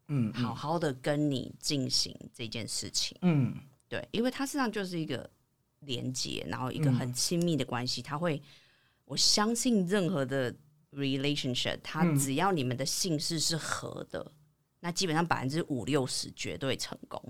[0.08, 3.54] 嗯，好好的跟你进行这件事情，嗯。
[3.88, 5.30] 对，因为它实际上就是一个
[5.82, 6.96] 连接，然后一个嗯。
[6.96, 8.42] 很亲密的关系，它会，
[9.06, 10.54] 我相信任何的
[10.92, 12.18] relationship，它嗯。
[12.18, 14.32] 只要你们的姓氏是合的，
[14.80, 17.22] 那基本上百分之五六十绝对成功。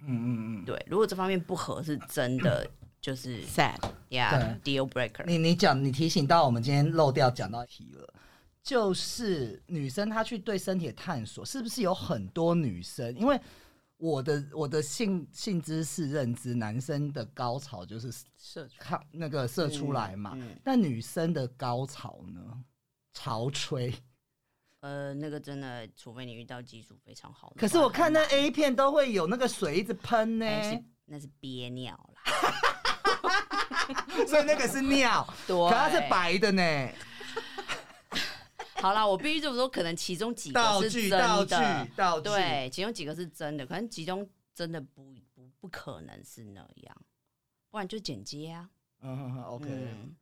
[0.00, 0.64] 嗯嗯嗯。
[0.64, 2.68] 对，如果这方面不合，是真的
[3.04, 5.26] 就是 sad，yeah deal breaker。
[5.26, 8.14] 你你讲，你提醒到我们今天漏掉讲到题了，
[8.62, 13.14] 就是女生她去对身体的探索，是不是有很多女生？
[13.14, 13.38] 因为
[13.98, 22.64] 我的我的性性知识认知，男生的高潮就是社畜看那个射出来嘛，嗯，但女生的高潮呢，
[23.12, 23.92] 潮吹。
[24.80, 27.56] 呃，那个真的，除非你遇到技术非常好的。
[27.56, 32.22] 可是我看那 A 片都会有那个水一直喷呢，那是那是憋尿啦，
[34.26, 36.88] 所以那个是尿，对，可它是白的呢。
[38.80, 45.02] 好啦，我必须这么说，可能其中几道个是真具道具的，道具，对，其中几个是真的，可能其中真的不
[45.34, 46.96] 不不可能是那样，
[47.70, 48.68] 不然就剪接啊。
[49.00, 50.14] 嗯，OK，嗯，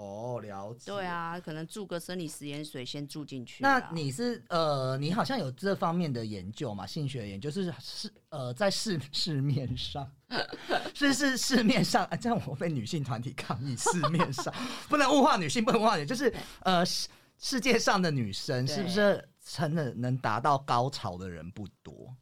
[0.00, 0.90] 哦，了解。
[0.90, 1.04] 对。
[1.04, 3.78] 啊，可能注个生理食盐水先注进去啊。
[3.78, 6.86] 那你是呃，你好像有这方面的研究嘛？
[6.86, 10.10] 性学研究是是呃，在市市面上，
[10.94, 13.76] 是是市面上，啊、这样我被女性团体抗议。
[13.76, 14.52] 市面上
[14.88, 17.08] 不能物化女性，不能物化女，就是呃，世
[17.38, 22.14] 世界上的女生是不是真的能达到高潮的人不多？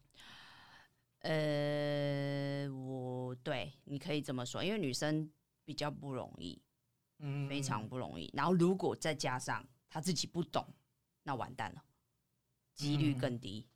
[1.21, 5.29] 呃，我对你可以这么说，因为女生
[5.65, 6.61] 比较不容易，
[7.19, 8.31] 嗯非常不容易。
[8.35, 10.67] 然后如果再加上他自己不懂，
[11.23, 11.83] 那完蛋了，
[12.75, 13.19] 几率嗯。
[13.19, 13.67] 更低。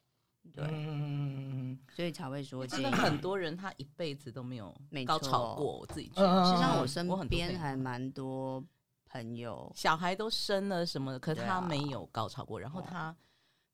[0.52, 5.54] 对，嗯所以才会说真的很多人他一辈子都没有没高潮错。
[5.54, 6.44] 过，我自己觉嗯得。
[6.44, 8.64] 实际上，嗯我身我很多边还蛮多
[9.06, 13.16] 朋友，小孩都生了什么的，可他没有高潮过，然后哦他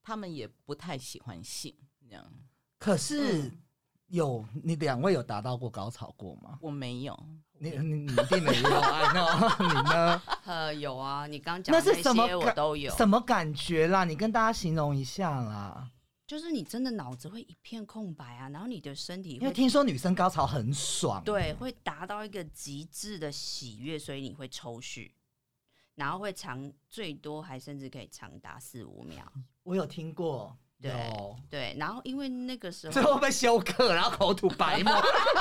[0.03, 1.75] 他们也不太喜欢性，
[2.07, 2.33] 这样。
[2.79, 3.63] 可是嗯
[4.09, 6.59] 有你两位有达到过高潮过吗？
[6.61, 7.19] 我没有。
[7.61, 10.23] 你你你一定没有， I know，你呢？
[10.47, 14.05] 呃，有啊，你刚刚讲那的是什么些我感都有，什么感觉啦？
[14.05, 15.91] 你跟大家形容一下啦。
[16.25, 25.15] 就是你真的脑子会一片空白啊，然后你的身体因为会听说女生高潮很爽，对，会达到一个极致的喜悦，所以你会抽蓄，
[25.95, 29.25] 然后会长最多还甚至可以长达四五秒。
[29.63, 34.93] 我有听过，对有对，然后因为那个时候最后候被休克，然后口吐白沫，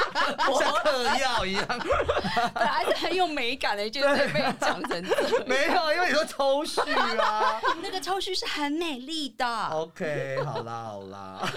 [0.60, 1.63] 像嗑药一样。
[1.67, 5.43] 对还是很有美感的，就是被讲成这样。
[5.45, 7.62] 没有，因为你说抽蓄啊。
[7.84, 9.45] 那个抽蓄是很美丽的。
[9.67, 11.52] OK，好啦好啦，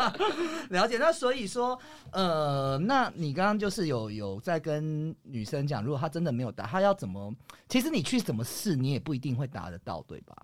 [0.70, 0.96] 了解。
[0.96, 1.78] 那所以说，
[2.12, 7.34] 呃，那你刚刚就是有有在跟女生讲，如果她真的没有答，她要怎么？
[7.68, 10.34] 其实你去怎么试，你也不一定会答得到，对吧？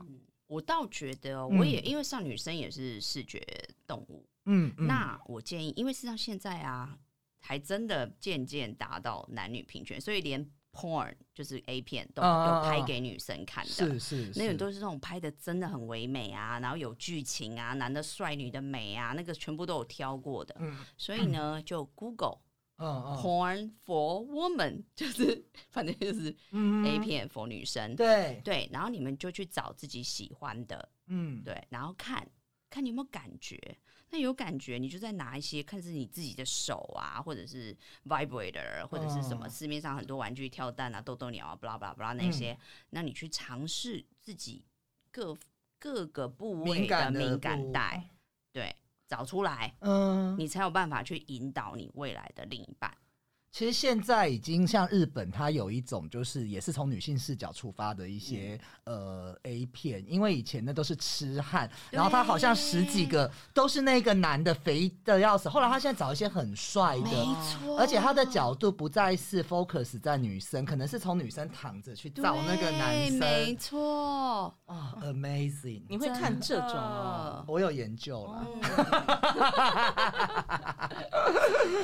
[0.46, 3.42] 我倒觉得我也因为像女生也是视觉
[3.87, 6.98] 动物，嗯，嗯那我建议，因为事实上现在啊，
[7.40, 13.70] 还真的渐渐达到男女平权，所以连 porn 就是 A 片都有拍给女生看的。
[13.70, 20.54] 是是，那种都是那种拍的真的很唯美啊，然后有剧情啊，男的帅，女的美啊，那个全部都有挑过的。
[20.59, 22.38] 嗯所以呢，就 Google
[22.85, 23.16] 嗯嗯。
[23.16, 27.97] porn for woman， 就是反正就是嗯 A 片 for 女生。
[27.97, 31.42] 对，对，然后你们就去找自己喜欢的，嗯。
[31.42, 32.29] 对，然后看
[32.68, 33.59] 看你有没有感觉。
[34.11, 42.18] 那有感觉，你就再拿一些，看是你自己的手啊，或者是 vibrator，或者是什么哦市面上很多玩具跳蛋啊、豆豆鸟啊、巴拉巴拉巴拉嗯。
[42.18, 42.57] 那些，
[42.90, 44.64] 那你去尝试自己
[45.11, 45.37] 各
[45.81, 48.09] 各个部位的敏感带，
[48.53, 48.77] 对，
[49.14, 52.92] 找出来，嗯，你才有办法去引导你未来的另一半。
[53.55, 67.05] 其实现在已经像日本，它有一种就是也是从女性视角出发的一些、呃 A 片，因为以前那都是痴汉，然后他好像十几个都是那个男的肥的要死，后来他现在找一些很帅的。
[67.05, 73.57] 没错而且他的角度不再是 focus 在女生，可能是从女生躺着去找那个男生没生。
[73.57, 77.45] 错，哦、a m a z i n g 你会看这种哦？
[77.47, 78.45] 我有研究了。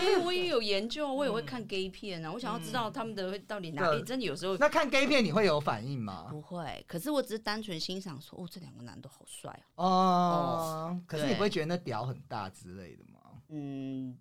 [0.00, 4.04] 因为我也有研究，我也会看 gay 片啊，我想要知道他们的到底哪对里。
[4.04, 6.26] 真的有时候那看 gay 片你会有反应吗？
[6.30, 9.84] 不会，可是我只是单纯欣赏说，哦，这两个男的好帅哦。
[9.86, 13.20] 哦，可是你对不会觉得那屌很大之类的吗？
[13.48, 14.16] 嗯，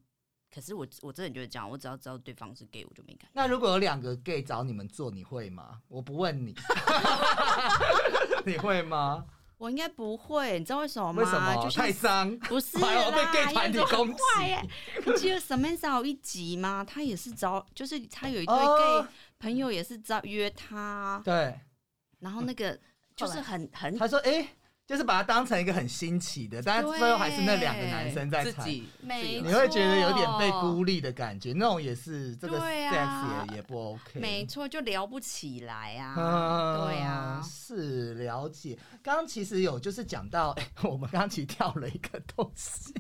[0.54, 3.30] 可是我我真的觉得这样，我只要知道对方是 gay，我就没感觉。
[3.34, 5.80] 那如果有两个 gay 找你们做，你会吗？
[5.88, 6.56] 我不问你，
[8.46, 9.26] 你会吗？
[9.60, 11.22] 我应该不会，你知道为什么吗？
[11.22, 11.70] 为什么？
[11.70, 12.36] 太伤。
[12.40, 14.70] 不是啦 要被啦 gay 团体攻击很坏耶！
[15.06, 16.84] 你记得 Samantha 有一集吗？
[16.88, 21.60] 他也是找，就是他有一对哦 gay 朋友也是找约他，对，
[22.20, 22.80] 然后那个
[23.18, 24.48] 就是很很他说：“哎、
[24.90, 28.64] 就是把它当成一个很新奇的，但是最后还是那两个男生在踩。
[28.64, 34.20] 自己没你会觉得有点被孤立的感觉，那种也是这个 sex 啊也也不 OK。
[34.20, 36.16] 没错，就聊不起来啊。
[36.18, 38.76] 嗯对啊，是了解。
[39.04, 42.92] 刚刚其实有就是讲到，哎 我们刚刚其实跳了一个东西，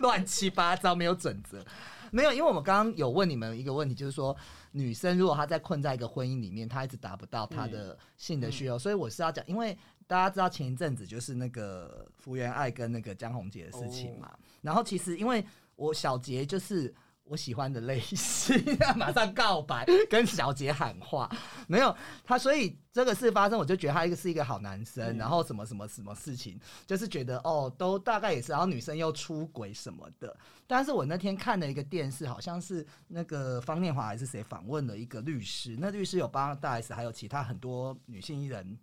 [0.00, 1.62] 乱七八糟，没有准则。
[2.10, 4.34] 没有，因为我们刚刚有问你们一个问题，就是说
[4.70, 15.44] 女生如果她在困在一个婚姻里面，她一直达不到她的性的需求，所以我是要讲，因为大家知道前一阵子就是那个福原爱跟那个江宏杰的事情嘛，然后其实因为
[15.76, 16.94] 我小杰就是。
[17.28, 18.56] 我喜欢的类型，
[18.94, 21.28] 马上告白，跟小杰喊话，
[21.66, 21.92] 没有
[22.22, 30.36] 他，所以这个事发生，我就觉得他一个是一个好男生，嗯然后什么什么什么事情，就是觉得哦，都大概也是，然后女生又出轨什么的。
[30.68, 38.78] 但是我那天看了一个电视，好像是那个方念华还是谁访问了一个律师，那律师有帮大 S 还有其他很多女性艺人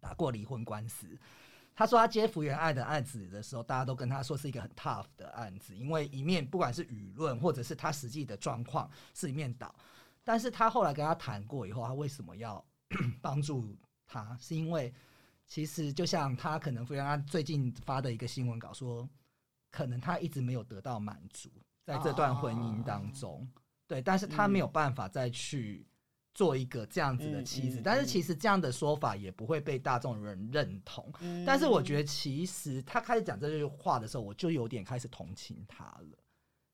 [0.00, 1.18] 打过离婚官司。
[1.74, 9.72] 他说他接福原爱的案子的时候，大家都跟他说是一个很 tough 的案子，因为一面不管是舆论或者是他实际的状况是一面倒，
[10.24, 12.64] 但是他后来跟他谈过以后，他为什么要
[13.22, 14.36] 帮助他？
[14.40, 14.92] 是因为
[15.46, 19.08] 其实就像他可能福原爱最近发的一个新闻稿说，
[19.70, 21.48] 可能他一直没有得到满足，
[21.84, 23.48] 在这段婚姻当中，
[23.86, 25.86] 对，但是他没有办法再去。
[26.38, 31.12] 做一个这样子的妻子，嗯嗯但是其实这样的说法也不会被大众人认同。
[31.18, 36.16] 嗯但是我觉得，其实他开始讲这句话的时候，我就有点开始同情他了。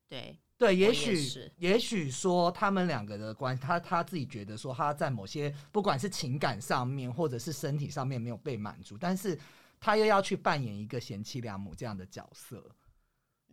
[0.06, 9.38] 对，对，也也许是也许说他们两个的关系，他他自己觉得说他在某些不管是情感上面或者是身体上面没有被满足，但是
[9.80, 12.62] 他又要去扮演一个贤妻良母这样的角色，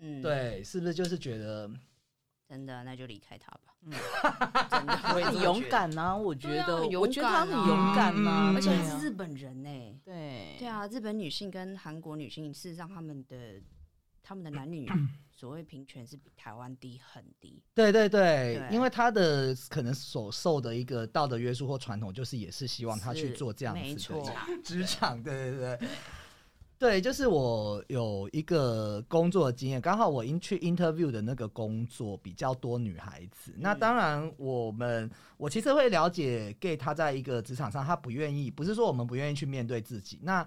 [0.02, 1.71] 嗯，，对，是不是就是觉得
[2.51, 3.73] 真的，那就离开他吧。
[3.83, 3.93] 嗯
[5.23, 9.69] 很勇敢呐、我觉得，啊勇我觉得他很勇敢呐、嗯而且还是日本人呢。
[10.03, 13.61] 对对，啊，日本女性跟韩国女性，事实上他们的
[14.21, 14.85] 他们的男女
[15.31, 17.63] 所谓平权是比台湾低很低。
[17.73, 25.87] 对对对，对因为他的可能所受的一个道德约束或传统，就是也是希望他去做这样没子的错，职场，对对对。
[26.82, 33.54] 对，就是我有一个工作经验，刚好我因去 interview 的那个工作比较多女孩子。
[33.60, 40.17] 那嗯当然，我们我其实会了解 gay 他在一个职场上，他不愿意，不是说我们不愿意去面对自己。
[40.24, 40.44] 那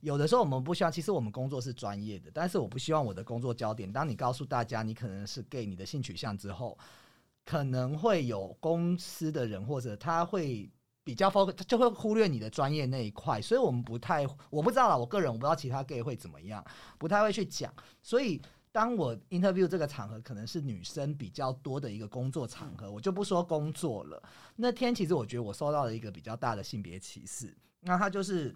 [0.00, 6.76] 有的时候我们不希望，其实我们工作是专业的，但是我不希望我的工作焦点，当你告诉大家你可能是 gay，你的性取向之后，
[7.46, 10.70] 可能会有公司的人或者他会
[11.08, 16.62] 比较 focus，就会忽略你的专业那一块，所以我们不太，我不知道啦，我个人我不知道其他 gay 会怎么样，
[16.98, 18.38] 不太会去讲，所以。
[18.70, 24.22] 当我 interview 这个场合可能是女生比较多的一个工作场合，我就不说工作了。
[24.56, 27.56] 那天其实我觉得我受到了一个比较大的性别歧视。
[27.80, 28.54] 那他就是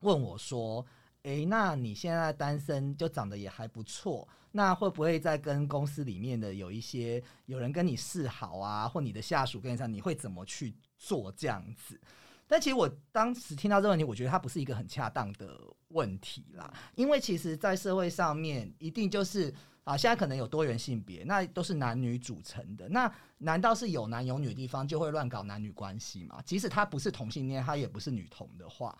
[0.00, 0.84] 问我说
[1.22, 12.00] ：“诶，那你现在单身就长得也还不错，那会不会在跟公司里面的有一些有人跟你示好啊，或你的下属跟你讲，你会怎么去做这样子？”
[12.50, 19.52] 但其实我当时听到这个问题，我觉得它不是一个很恰当的问题啦，因为其实，在社会上面，一定就是
[19.84, 26.40] 啊，现在可能有多元性别，那都是男女组成的，那难道是有男有女的地方就会乱搞男女关系吗？
[26.42, 28.96] 即使他不是同性恋，他也不是女同的话，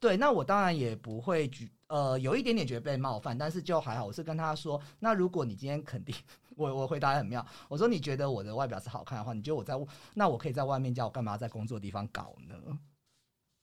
[0.00, 6.14] 对，那我当然也不会举呃，有一点点觉得被冒犯，但是就还好，我是跟他说，那如果你今天肯定，
[6.56, 9.74] 我我回答很妙，我说你觉得我的外表是好看的话，你觉得我在
[10.14, 12.56] 那我可以在外面叫我干嘛在工作地方搞呢？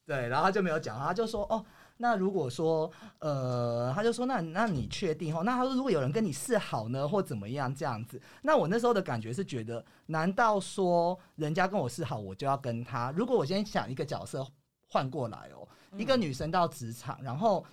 [0.06, 1.66] 对，然后他就没有讲，他就说哦，
[1.98, 5.42] 那如果说呃，他就说那那你确定哦？
[5.44, 8.22] 那他说如果有人跟你示好呢，或怎么样这样子？
[8.44, 13.12] 那我那时候的感觉是觉得，难道说人家跟我示好，我就要跟他？
[13.18, 14.48] 如果我先想一个角色
[14.88, 15.68] 换过来哦，
[15.98, 17.66] 一个女生到职场，然后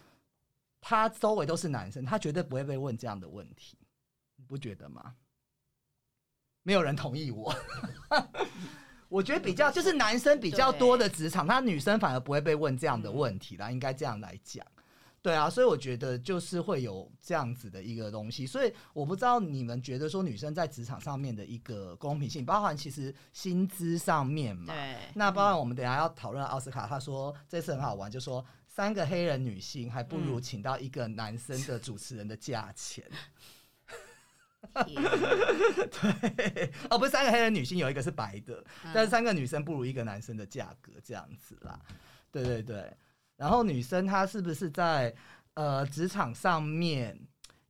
[0.81, 3.79] 她周围都是男生，她绝对不会被问这样的问题，
[4.37, 5.15] 你不觉得吗？
[6.63, 7.55] 没有人同意我。
[9.09, 14.67] 我觉得比较就是男生比较多的职场，他女生反而不会被问这样的问题啦，应该这样来讲，
[15.25, 33.03] 对啊，所以我觉得就是会有这样子的一个东西，所以我不知道你们觉得说女生在职场上面的一个公平性，包含其实薪资上面嘛，对，那包含我们等下要讨论奥斯卡，他说这次很好玩，就说三个黑人女性还不如请到一个男生的主持人的价钱。
[34.85, 38.63] 对，哦，不是三个黑人女性，有一个是白的，
[38.93, 41.81] 但是三个女生不如一个男生的价格这样子啦。
[42.31, 42.93] 对对对，
[43.37, 45.15] 然后女生她是不是在
[45.55, 47.15] 呃职场上面？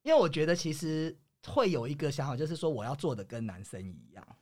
[0.03, 4.37] 因为我觉得其实会有一个想法，就是说我要做的跟男生一样。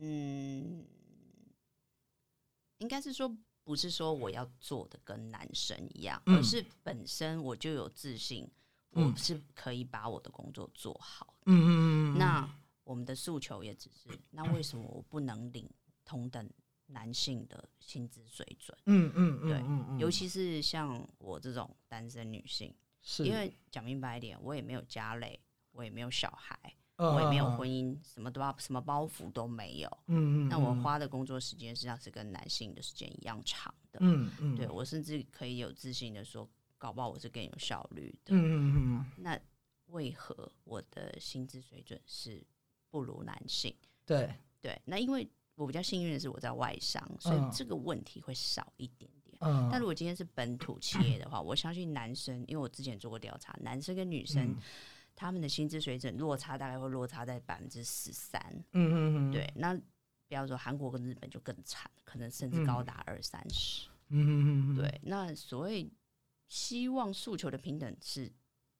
[0.00, 0.86] 嗯，
[2.78, 3.34] 应该是说
[3.64, 8.50] 不是说我要做的跟男生一样，而是本身我就有自信。
[8.92, 11.34] 我是可以把我的工作做好。
[11.44, 11.68] 嗯嗯
[12.14, 12.18] 嗯。
[12.18, 12.48] 那
[12.84, 15.70] 我们的诉求也只是，那为什么我不能领
[16.06, 16.50] 同等
[16.88, 18.76] 男性的薪资水准？
[18.84, 19.48] 嗯嗯嗯。
[19.48, 25.40] 对，尤其是像我这种单身女性，是因为讲明白一点，我也没有家累，
[25.72, 26.58] 我也没有小孩，
[26.96, 29.88] 我也没有婚姻，什么都要什么包袱都没有。
[30.08, 30.48] 嗯嗯。
[30.48, 33.98] 那我花的工作时间实际上是跟男性的时间一样长的。
[34.02, 34.56] 嗯嗯。
[34.56, 36.46] 对我甚至可以有自信的说。
[36.80, 38.32] 搞不好我是更有效率的。
[38.32, 39.06] 嗯嗯嗯。
[39.16, 39.36] 那
[39.86, 42.40] 为何我的薪资水准是
[42.88, 43.74] 不如男性？
[44.06, 44.80] 对对。
[44.84, 45.28] 那因为
[45.58, 49.36] 我比较幸运的是我在外商，所以这个问题会少一点点。
[49.40, 49.68] 嗯。
[49.70, 54.56] 但如果今天是本土企业的话，我相信男生，因为我之前做过调查，男生跟女生
[55.14, 58.40] 他们的薪资水准落差大概会落差在百分之十三。
[58.72, 59.32] 嗯嗯嗯。
[59.32, 59.74] 对，那
[60.28, 63.88] 比方说韩国跟日本就更惨，可能甚至高达二三十。
[64.08, 64.76] 嗯嗯嗯。
[64.76, 65.90] 对，那所谓。
[66.50, 68.32] 希望诉求的平等是，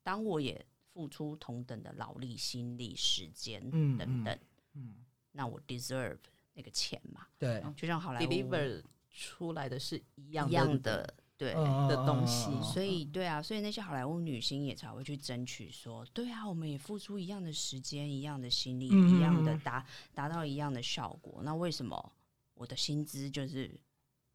[0.03, 0.64] 当我也
[0.95, 3.61] 付出同等的劳力、心力、时间
[3.99, 4.39] 等等，
[4.72, 4.95] 嗯，
[5.33, 6.16] 那我 deserve
[6.59, 7.27] 那个钱嘛？
[7.39, 22.13] 对，就像好莱坞 deliver 出来的是一样一样的对的东西，所以对啊，所以那些好莱坞女星也才会去争取说，对啊，我们也付出一样的时间、一样的心力、一样的达达到一样的效果，那为什么
[22.55, 23.81] 我的薪资就是？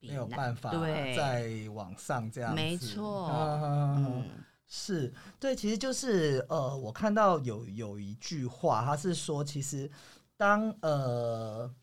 [0.05, 0.69] 没有办法
[1.15, 3.29] 在网上这样，没错，
[3.95, 4.29] 嗯，
[4.67, 9.89] 是对，其实就是呃，我看到有有一句话，他是说，其实
[10.35, 11.73] 当呃，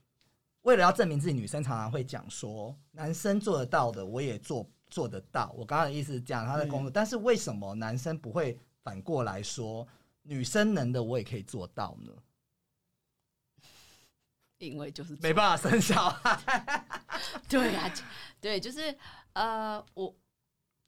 [0.70, 5.52] 为了要证明自己，女生常常会讲说，男生做得到的，我也做做得到。
[5.58, 9.84] 我刚刚的意思是讲他的工作，但是为什么男生不会反过来说，
[10.22, 12.12] 女生能的，我也可以做到呢？
[14.58, 16.86] 因为就是没办法生小孩，
[17.50, 17.92] 对啊，
[18.40, 18.96] 对，就是
[19.32, 20.14] 呃，我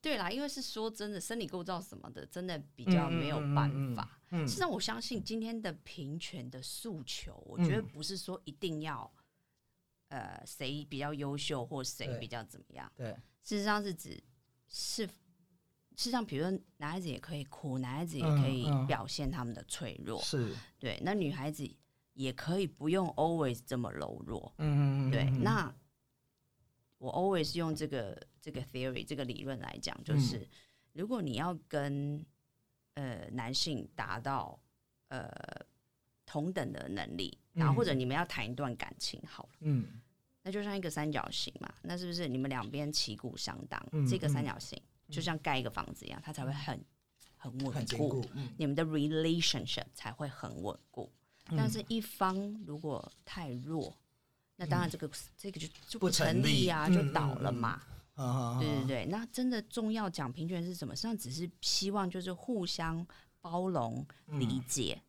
[0.00, 4.08] 对啦，因为是说真的，生理构造什么的，真的比较没有办法。
[4.30, 9.12] 实际上，我相信今天的平权的诉求，我觉得不是说一定要
[10.12, 12.90] 呃谁比较优秀或谁比较怎么样。
[12.94, 14.22] 对，事实上是指
[14.68, 15.12] 是，事
[15.96, 20.20] 实上，比如说男孩子也可以哭，男孩子也可以表现他们的脆弱。
[20.22, 21.68] 是对，那女孩子。
[22.14, 25.24] 也可以不用 always 这么柔弱，嗯嗯嗯，对。
[25.30, 25.74] 那
[26.98, 30.48] 我 always 用这个这个 theory 这个理论来讲，就是、嗯
[30.92, 32.22] 如果你要跟
[32.96, 34.60] 呃男性达到
[35.08, 35.26] 呃
[36.26, 39.50] 同等的能力，然后嗯或者你们要谈一段感情好了。
[39.60, 40.01] 嗯
[40.42, 43.80] 那就像一个三角形嘛，那是不是你们两边旗鼓相当？
[43.92, 46.84] 嗯这个三嗯角形就像盖一个房子一样，它才会很
[47.36, 48.24] 很稳很固
[48.56, 51.10] 你们的 relationship 才会很稳固。
[51.50, 53.94] 嗯但是，一方如果太弱，
[54.56, 57.82] 那当然这个、这个就就不成成立啊，立就倒了嘛。
[58.14, 60.94] 啊对对对，那真的重要讲平权是什么？
[60.94, 63.04] 实际上只是希望就是互相
[63.40, 65.02] 包容、理解、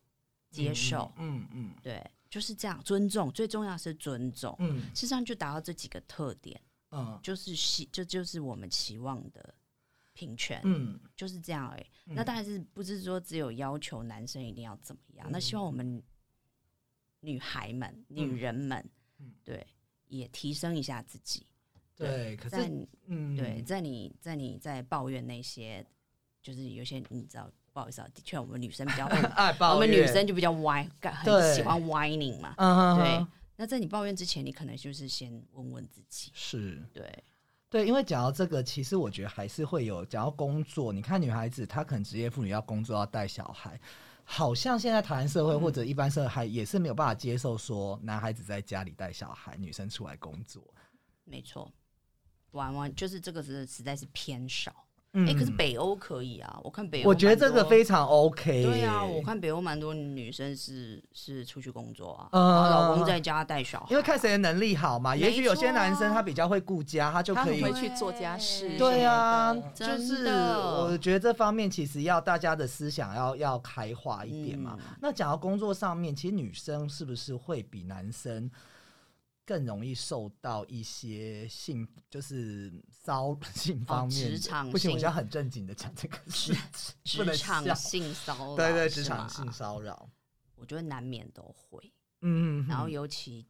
[0.50, 2.04] 接受，嗯嗯对，
[2.34, 3.30] 就是这样，尊重。
[3.30, 4.56] 最重要是尊重。
[4.58, 6.60] 嗯事实上就达到这几个特点。
[6.90, 9.54] 嗯就是希，这就是我们期望的
[10.14, 11.82] 平权，嗯就是这样而已。
[12.06, 15.28] 嗯那当然是不是说只有要求男生一定要怎么样？
[15.30, 16.02] 那希望我们
[17.20, 18.84] 女孩们、女人们，
[19.20, 19.64] 嗯对，
[20.08, 21.46] 也提升一下自己。
[21.94, 25.86] 对，可在是嗯对，在你在你在抱怨那些，
[26.42, 29.04] 就是有些你知道，不好意思啊，的确我们女生比较
[29.74, 32.54] 我们女生就比较歪，干很喜欢 whining 嘛。
[32.56, 37.24] 嗯哼对，那在你抱怨之前，你可能就是先问问自己，是对，
[37.68, 40.92] 对，因为讲到这个，其实我觉得还是会有讲到工作。
[40.92, 43.80] 你看女孩子，她可能职业妇女要工作要带小孩，
[44.22, 50.62] 好像现在台湾社会或者一般社会还也是没有办法接受说男孩子在家里带小孩，女生出来工作。
[51.24, 51.68] 没错，
[52.52, 54.83] 完完就是这个是实在是偏少。
[55.16, 65.14] 嗯哎、可是北欧可以啊，我看北欧，我觉得这个非常 OK 对啊，我看北欧蛮多女生是是出去工作啊，嗯然后老公在家带小孩，因为看谁的能力好嘛。
[65.14, 74.76] 也许有些男生他比较会顾家，他就可以他很会去做家事，对啊，就是我觉得这方面其实要大家的思想要要开化一点嘛。
[74.78, 78.50] 嗯那讲到工作上面，其实女生是不是会比男生
[79.46, 86.54] 更容易受到一些性就是骚性方面职场不行，我性现在很正经的讲这个事
[87.04, 90.08] 职场性骚扰，对对，职场性骚扰，
[90.54, 91.92] 我觉得难免都会。
[92.22, 93.46] 嗯，然后尤其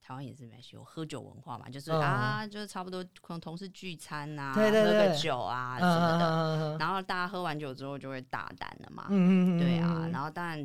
[0.00, 10.58] 台湾也是没有喝酒文化嘛，就是、嗯啊，就是差不多可能同事聚餐啊，对对喝个酒啊嗯什么的，的，然后大家喝完酒之后就会大胆了嘛，嗯对啊，然后当然，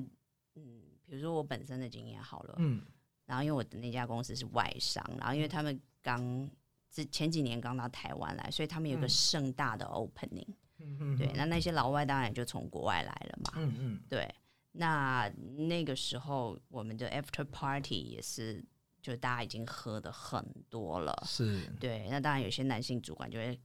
[0.55, 2.81] 嗯，比如说我本身的经验好了，嗯
[3.29, 6.49] 然后因为我的那家公司是外商，然后因为他们刚
[6.89, 9.09] 之前几年刚到台湾来，所以他们有个嗯。
[9.09, 10.47] 盛大的 opening，、
[10.79, 14.01] 嗯对，那那些老外当然就从国外来了嘛，嗯嗯。
[14.09, 14.27] 对，
[14.71, 15.29] 那
[15.67, 18.65] 那个时候我们的 after party 也是，
[18.99, 21.67] 就大家已经喝的很多了，是。
[21.79, 23.59] 对，那当然有些男性主管就会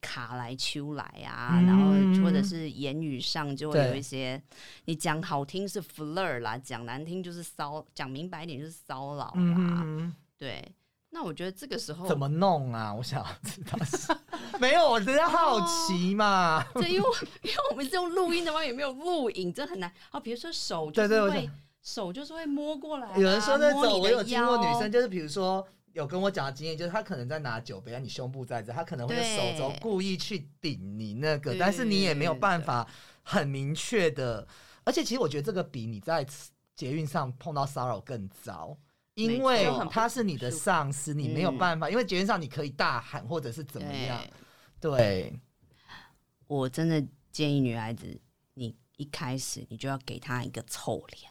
[0.00, 4.40] 卡来秋来啊，嗯然后或者是言语上就会有一些，
[4.86, 10.14] 你讲好听是 flirt 啦，讲难听就是骚，讲明白一点就是骚扰啦，嗯。
[10.38, 10.64] 对。
[11.12, 12.94] 那我觉得这个时候怎么弄啊？
[12.94, 14.16] 我想要知道是。
[14.60, 16.64] 没有，我只是好奇嘛。
[16.74, 19.92] 对因为我因为我们是用录音的话，也没有录影，这很难。
[20.10, 32.86] 啊，比如说手就对对我是会想手就是会摸过来啊、有人说那种，我有听过女生，就是比如说有跟我讲的经验，就是他可能在拿酒杯，你胸部在这，他可能会用手肘故意去顶你那个，但是你也没有办法
[33.22, 34.46] 很明确的。
[34.84, 36.26] 而且其实我觉得这个比你在
[36.74, 38.78] 捷运上碰到骚扰更糟。
[39.14, 41.90] 因为他是你的上司，你没有办法。
[41.90, 44.18] 因为捷运上你可以大喊或者是怎么样，
[44.80, 45.40] 对对，
[46.46, 48.18] 我真的建议女孩子，
[48.54, 51.30] 你一开始你就要给他一个臭脸，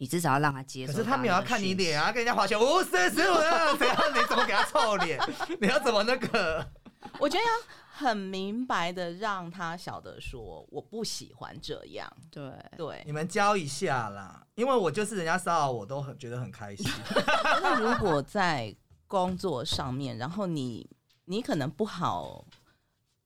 [0.00, 0.92] 你至少要让他接受。
[0.94, 3.34] 可是他没有要看你脸，啊，跟人家滑雪五四十五，
[3.76, 3.98] 怎样？
[4.14, 5.20] 你怎么给他臭脸？
[5.60, 6.66] 你要怎么那个？
[7.18, 7.50] 我觉得要
[7.90, 13.12] 很明白的让他晓得说我不喜欢这样，对，对你。
[13.12, 16.90] 们教一下啦，因为我就是人家骚扰我都很觉得很开心。
[17.60, 18.74] 那如果在
[19.06, 20.88] 工作上面，然后你
[21.26, 22.42] 你可能不好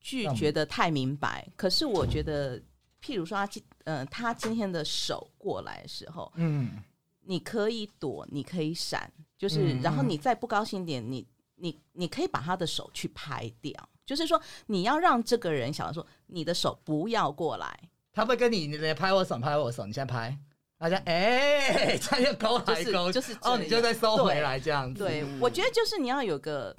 [0.00, 2.60] 拒绝的太明白，可是我觉得，
[3.04, 6.82] 譬如说他今呃他今天的手过来的时候，嗯，
[7.20, 11.26] 你可以躲，你可以闪，就是、嗯然后你再不高兴点，你
[11.56, 13.72] 你你可以把他的手去拍掉，
[14.06, 17.78] 就是说你要让这个人想说你的手不要过来，
[18.10, 20.38] 他会跟你，你拍我手，拍我手，你现在拍，
[20.78, 25.04] 大家哎，这样又勾来勾去，就是哦，你就再收回来这样子。
[25.04, 26.74] 对，嗯我觉得就是你要有个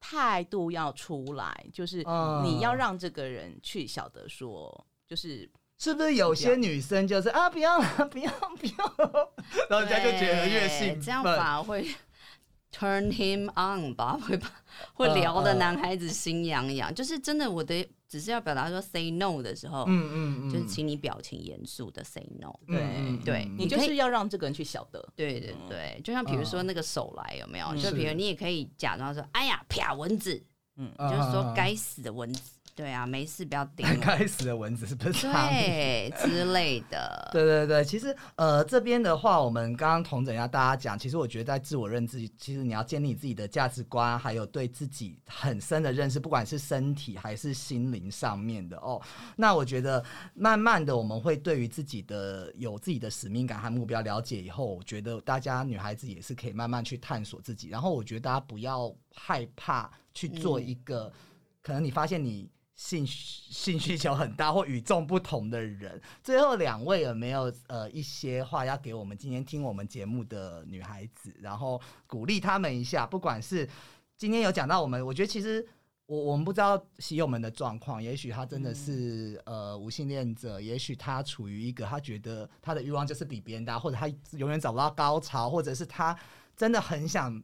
[0.00, 2.42] 态度要出来，就是嗯。
[2.44, 5.48] 你要让这个人去晓得说，就是
[5.78, 9.30] 是不是有些女生就是啊，不要了， 不要不要，
[9.68, 11.00] 然后人家就觉得越兴奋。
[11.00, 11.86] 这样反而会
[12.72, 14.50] turn him on 吧，会把
[14.94, 22.52] 会聊的男孩子心痒痒，就是真的，我的只是要表达说 say no 的时候，嗯嗯嗯，就是请你表情严肃的 say no。
[22.66, 25.06] 对嗯对你就是要让这个人去晓得。
[25.14, 27.66] 对对对，就像比如说那个手来有没有？
[27.68, 27.78] 嗯。
[27.78, 30.42] 就比如你也可以假装说，哎呀，啪蚊子，
[30.76, 30.90] 嗯。
[30.98, 31.54] 你就是说嗯。
[31.54, 35.26] 该死的蚊子，对啊，没事不要叮 我，该死的蚊子是不是？
[35.32, 37.26] 对之类的。
[37.32, 49.00] 对对对，其实呃这边的话，我们刚刚同整一下大家讲，其实我觉得在自我认知，其实你要建立自己的价值观，还有对自己很深的认识，不管是身体还是心灵上面的哦。
[49.36, 50.04] 那我觉得
[50.34, 57.68] 慢慢的我们会对于自己的有自己的使命感和目标了解以后，我觉得大家女孩子也是可以慢慢去探索自己。
[57.70, 61.10] 然后我觉得大家不要害怕去做一个，
[61.62, 62.50] 可能你发现你。
[62.76, 73.06] 性需性需求很大或与众不同的人，最后两位有没有呃一些话要给我们今天听我们节目的女孩子，然后鼓励她们一下？
[73.06, 73.66] 不管是
[74.18, 75.66] 今天有讲到我们，我觉得其实
[76.04, 86.14] 我我们不知道喜友们的状况，也许他真的是、呃无性恋者，也许他处于一个他觉得他的欲望就是比别人大，或者他永远找不到高潮，或者是他
[86.54, 87.42] 真的很想。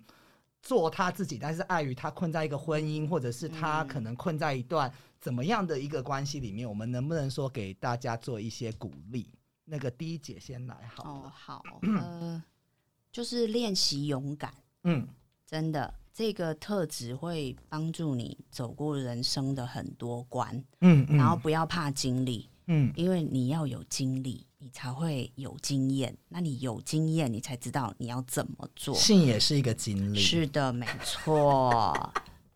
[0.64, 4.88] 做他自己，但是碍于他困在一个婚姻，或者是他嗯可能困在一段
[5.22, 9.32] 怎么样的一个关系里面，我们能不能说给大家做一些鼓励？
[9.64, 12.42] 那个第一姐先来好哦，了，好，呃，
[13.12, 14.52] 就是练习勇敢，
[14.82, 15.06] 嗯
[15.46, 26.16] 真的，这个特质会帮助你走过人生的很多关，嗯然后不要怕经历，嗯因为你要有经历，你才会有经验。
[26.28, 28.92] 那你有经验，你才知道你要怎么做。
[28.96, 32.12] 性也是一个经历，是的，没错。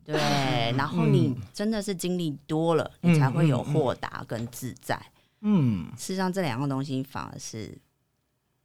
[0.07, 4.97] 对，然后你真的是经历多了，嗯你才会有豁达跟自在。
[5.41, 5.85] 嗯。
[5.97, 7.77] 事实上，这两样东西反而是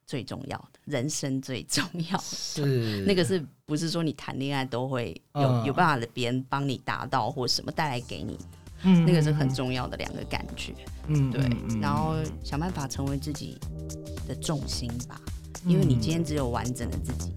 [0.06, 2.22] 最重要的，人生最重要的。
[2.22, 3.02] 是。
[3.08, 5.64] 那个是不是说你谈恋爱都会有、嗯。
[5.64, 8.44] 有办法别人帮你达到或什么带来给你的？
[8.84, 9.04] 嗯。
[9.04, 10.72] 那个是很重要的两个感觉。
[11.08, 12.14] 嗯对，嗯然后
[12.44, 13.58] 想办法成为自己
[14.28, 15.20] 的重心吧，
[15.66, 17.32] 因为你今天只有完整的自己，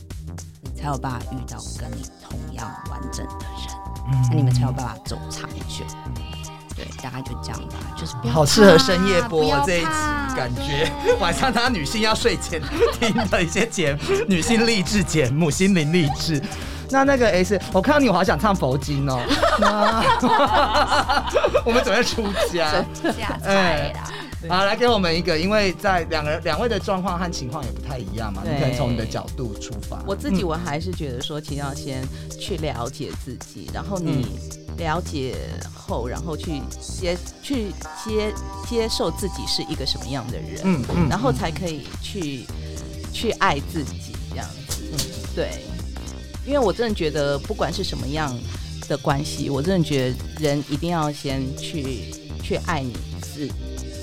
[0.62, 3.85] 你才有办法遇到跟你同样完整的人，
[4.30, 5.86] 那你们才有办法走长久。
[6.76, 9.88] 对，大概就这样吧，就是不要好适合深夜播这一集，
[10.36, 10.91] 感觉
[11.22, 12.62] 晚上大家女性要睡前
[12.99, 16.41] 听的一些节目，女性励志节目，心灵励志。
[16.89, 19.22] 那那个 S，我看到你，我好想唱佛经哦。
[19.60, 20.03] 那
[21.64, 22.84] 我们准备出家，
[23.18, 24.03] 下菜啦。
[24.48, 30.04] 好，来给我们一个，因为在两个两位的状况和情况也不太一样嘛，你可能从你的角度出发。
[30.06, 30.48] 我自己嗯。
[30.48, 32.04] 我还是觉得说，其实要先
[32.39, 34.28] 去了解自己，然后你
[34.78, 35.36] 了解
[35.74, 37.72] 后，然后去接去
[38.04, 38.34] 接
[38.70, 42.46] 接受自己是一个什么样的人，嗯嗯然后才可以去
[43.12, 44.84] 去爱自己这样子。
[44.91, 44.98] 嗯。
[45.36, 45.64] 对，
[46.46, 48.34] 因为我真的觉得，不管是什么样
[48.88, 53.50] 的关系，我真的觉得人一定要先去去爱你自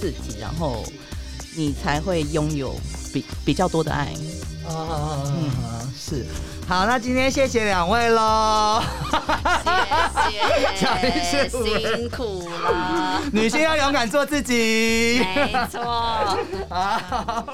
[0.02, 0.82] 自己，然后
[1.54, 2.74] 你才会拥有
[3.12, 4.12] 比比较多的爱。
[4.68, 5.22] 啊，
[5.96, 6.26] 是。
[6.66, 8.82] 好，那今天谢谢两位喽。
[10.28, 15.24] 谢谢，辛苦了，女性要勇敢做自己。
[15.36, 16.36] 没错。
[16.68, 17.46] 好。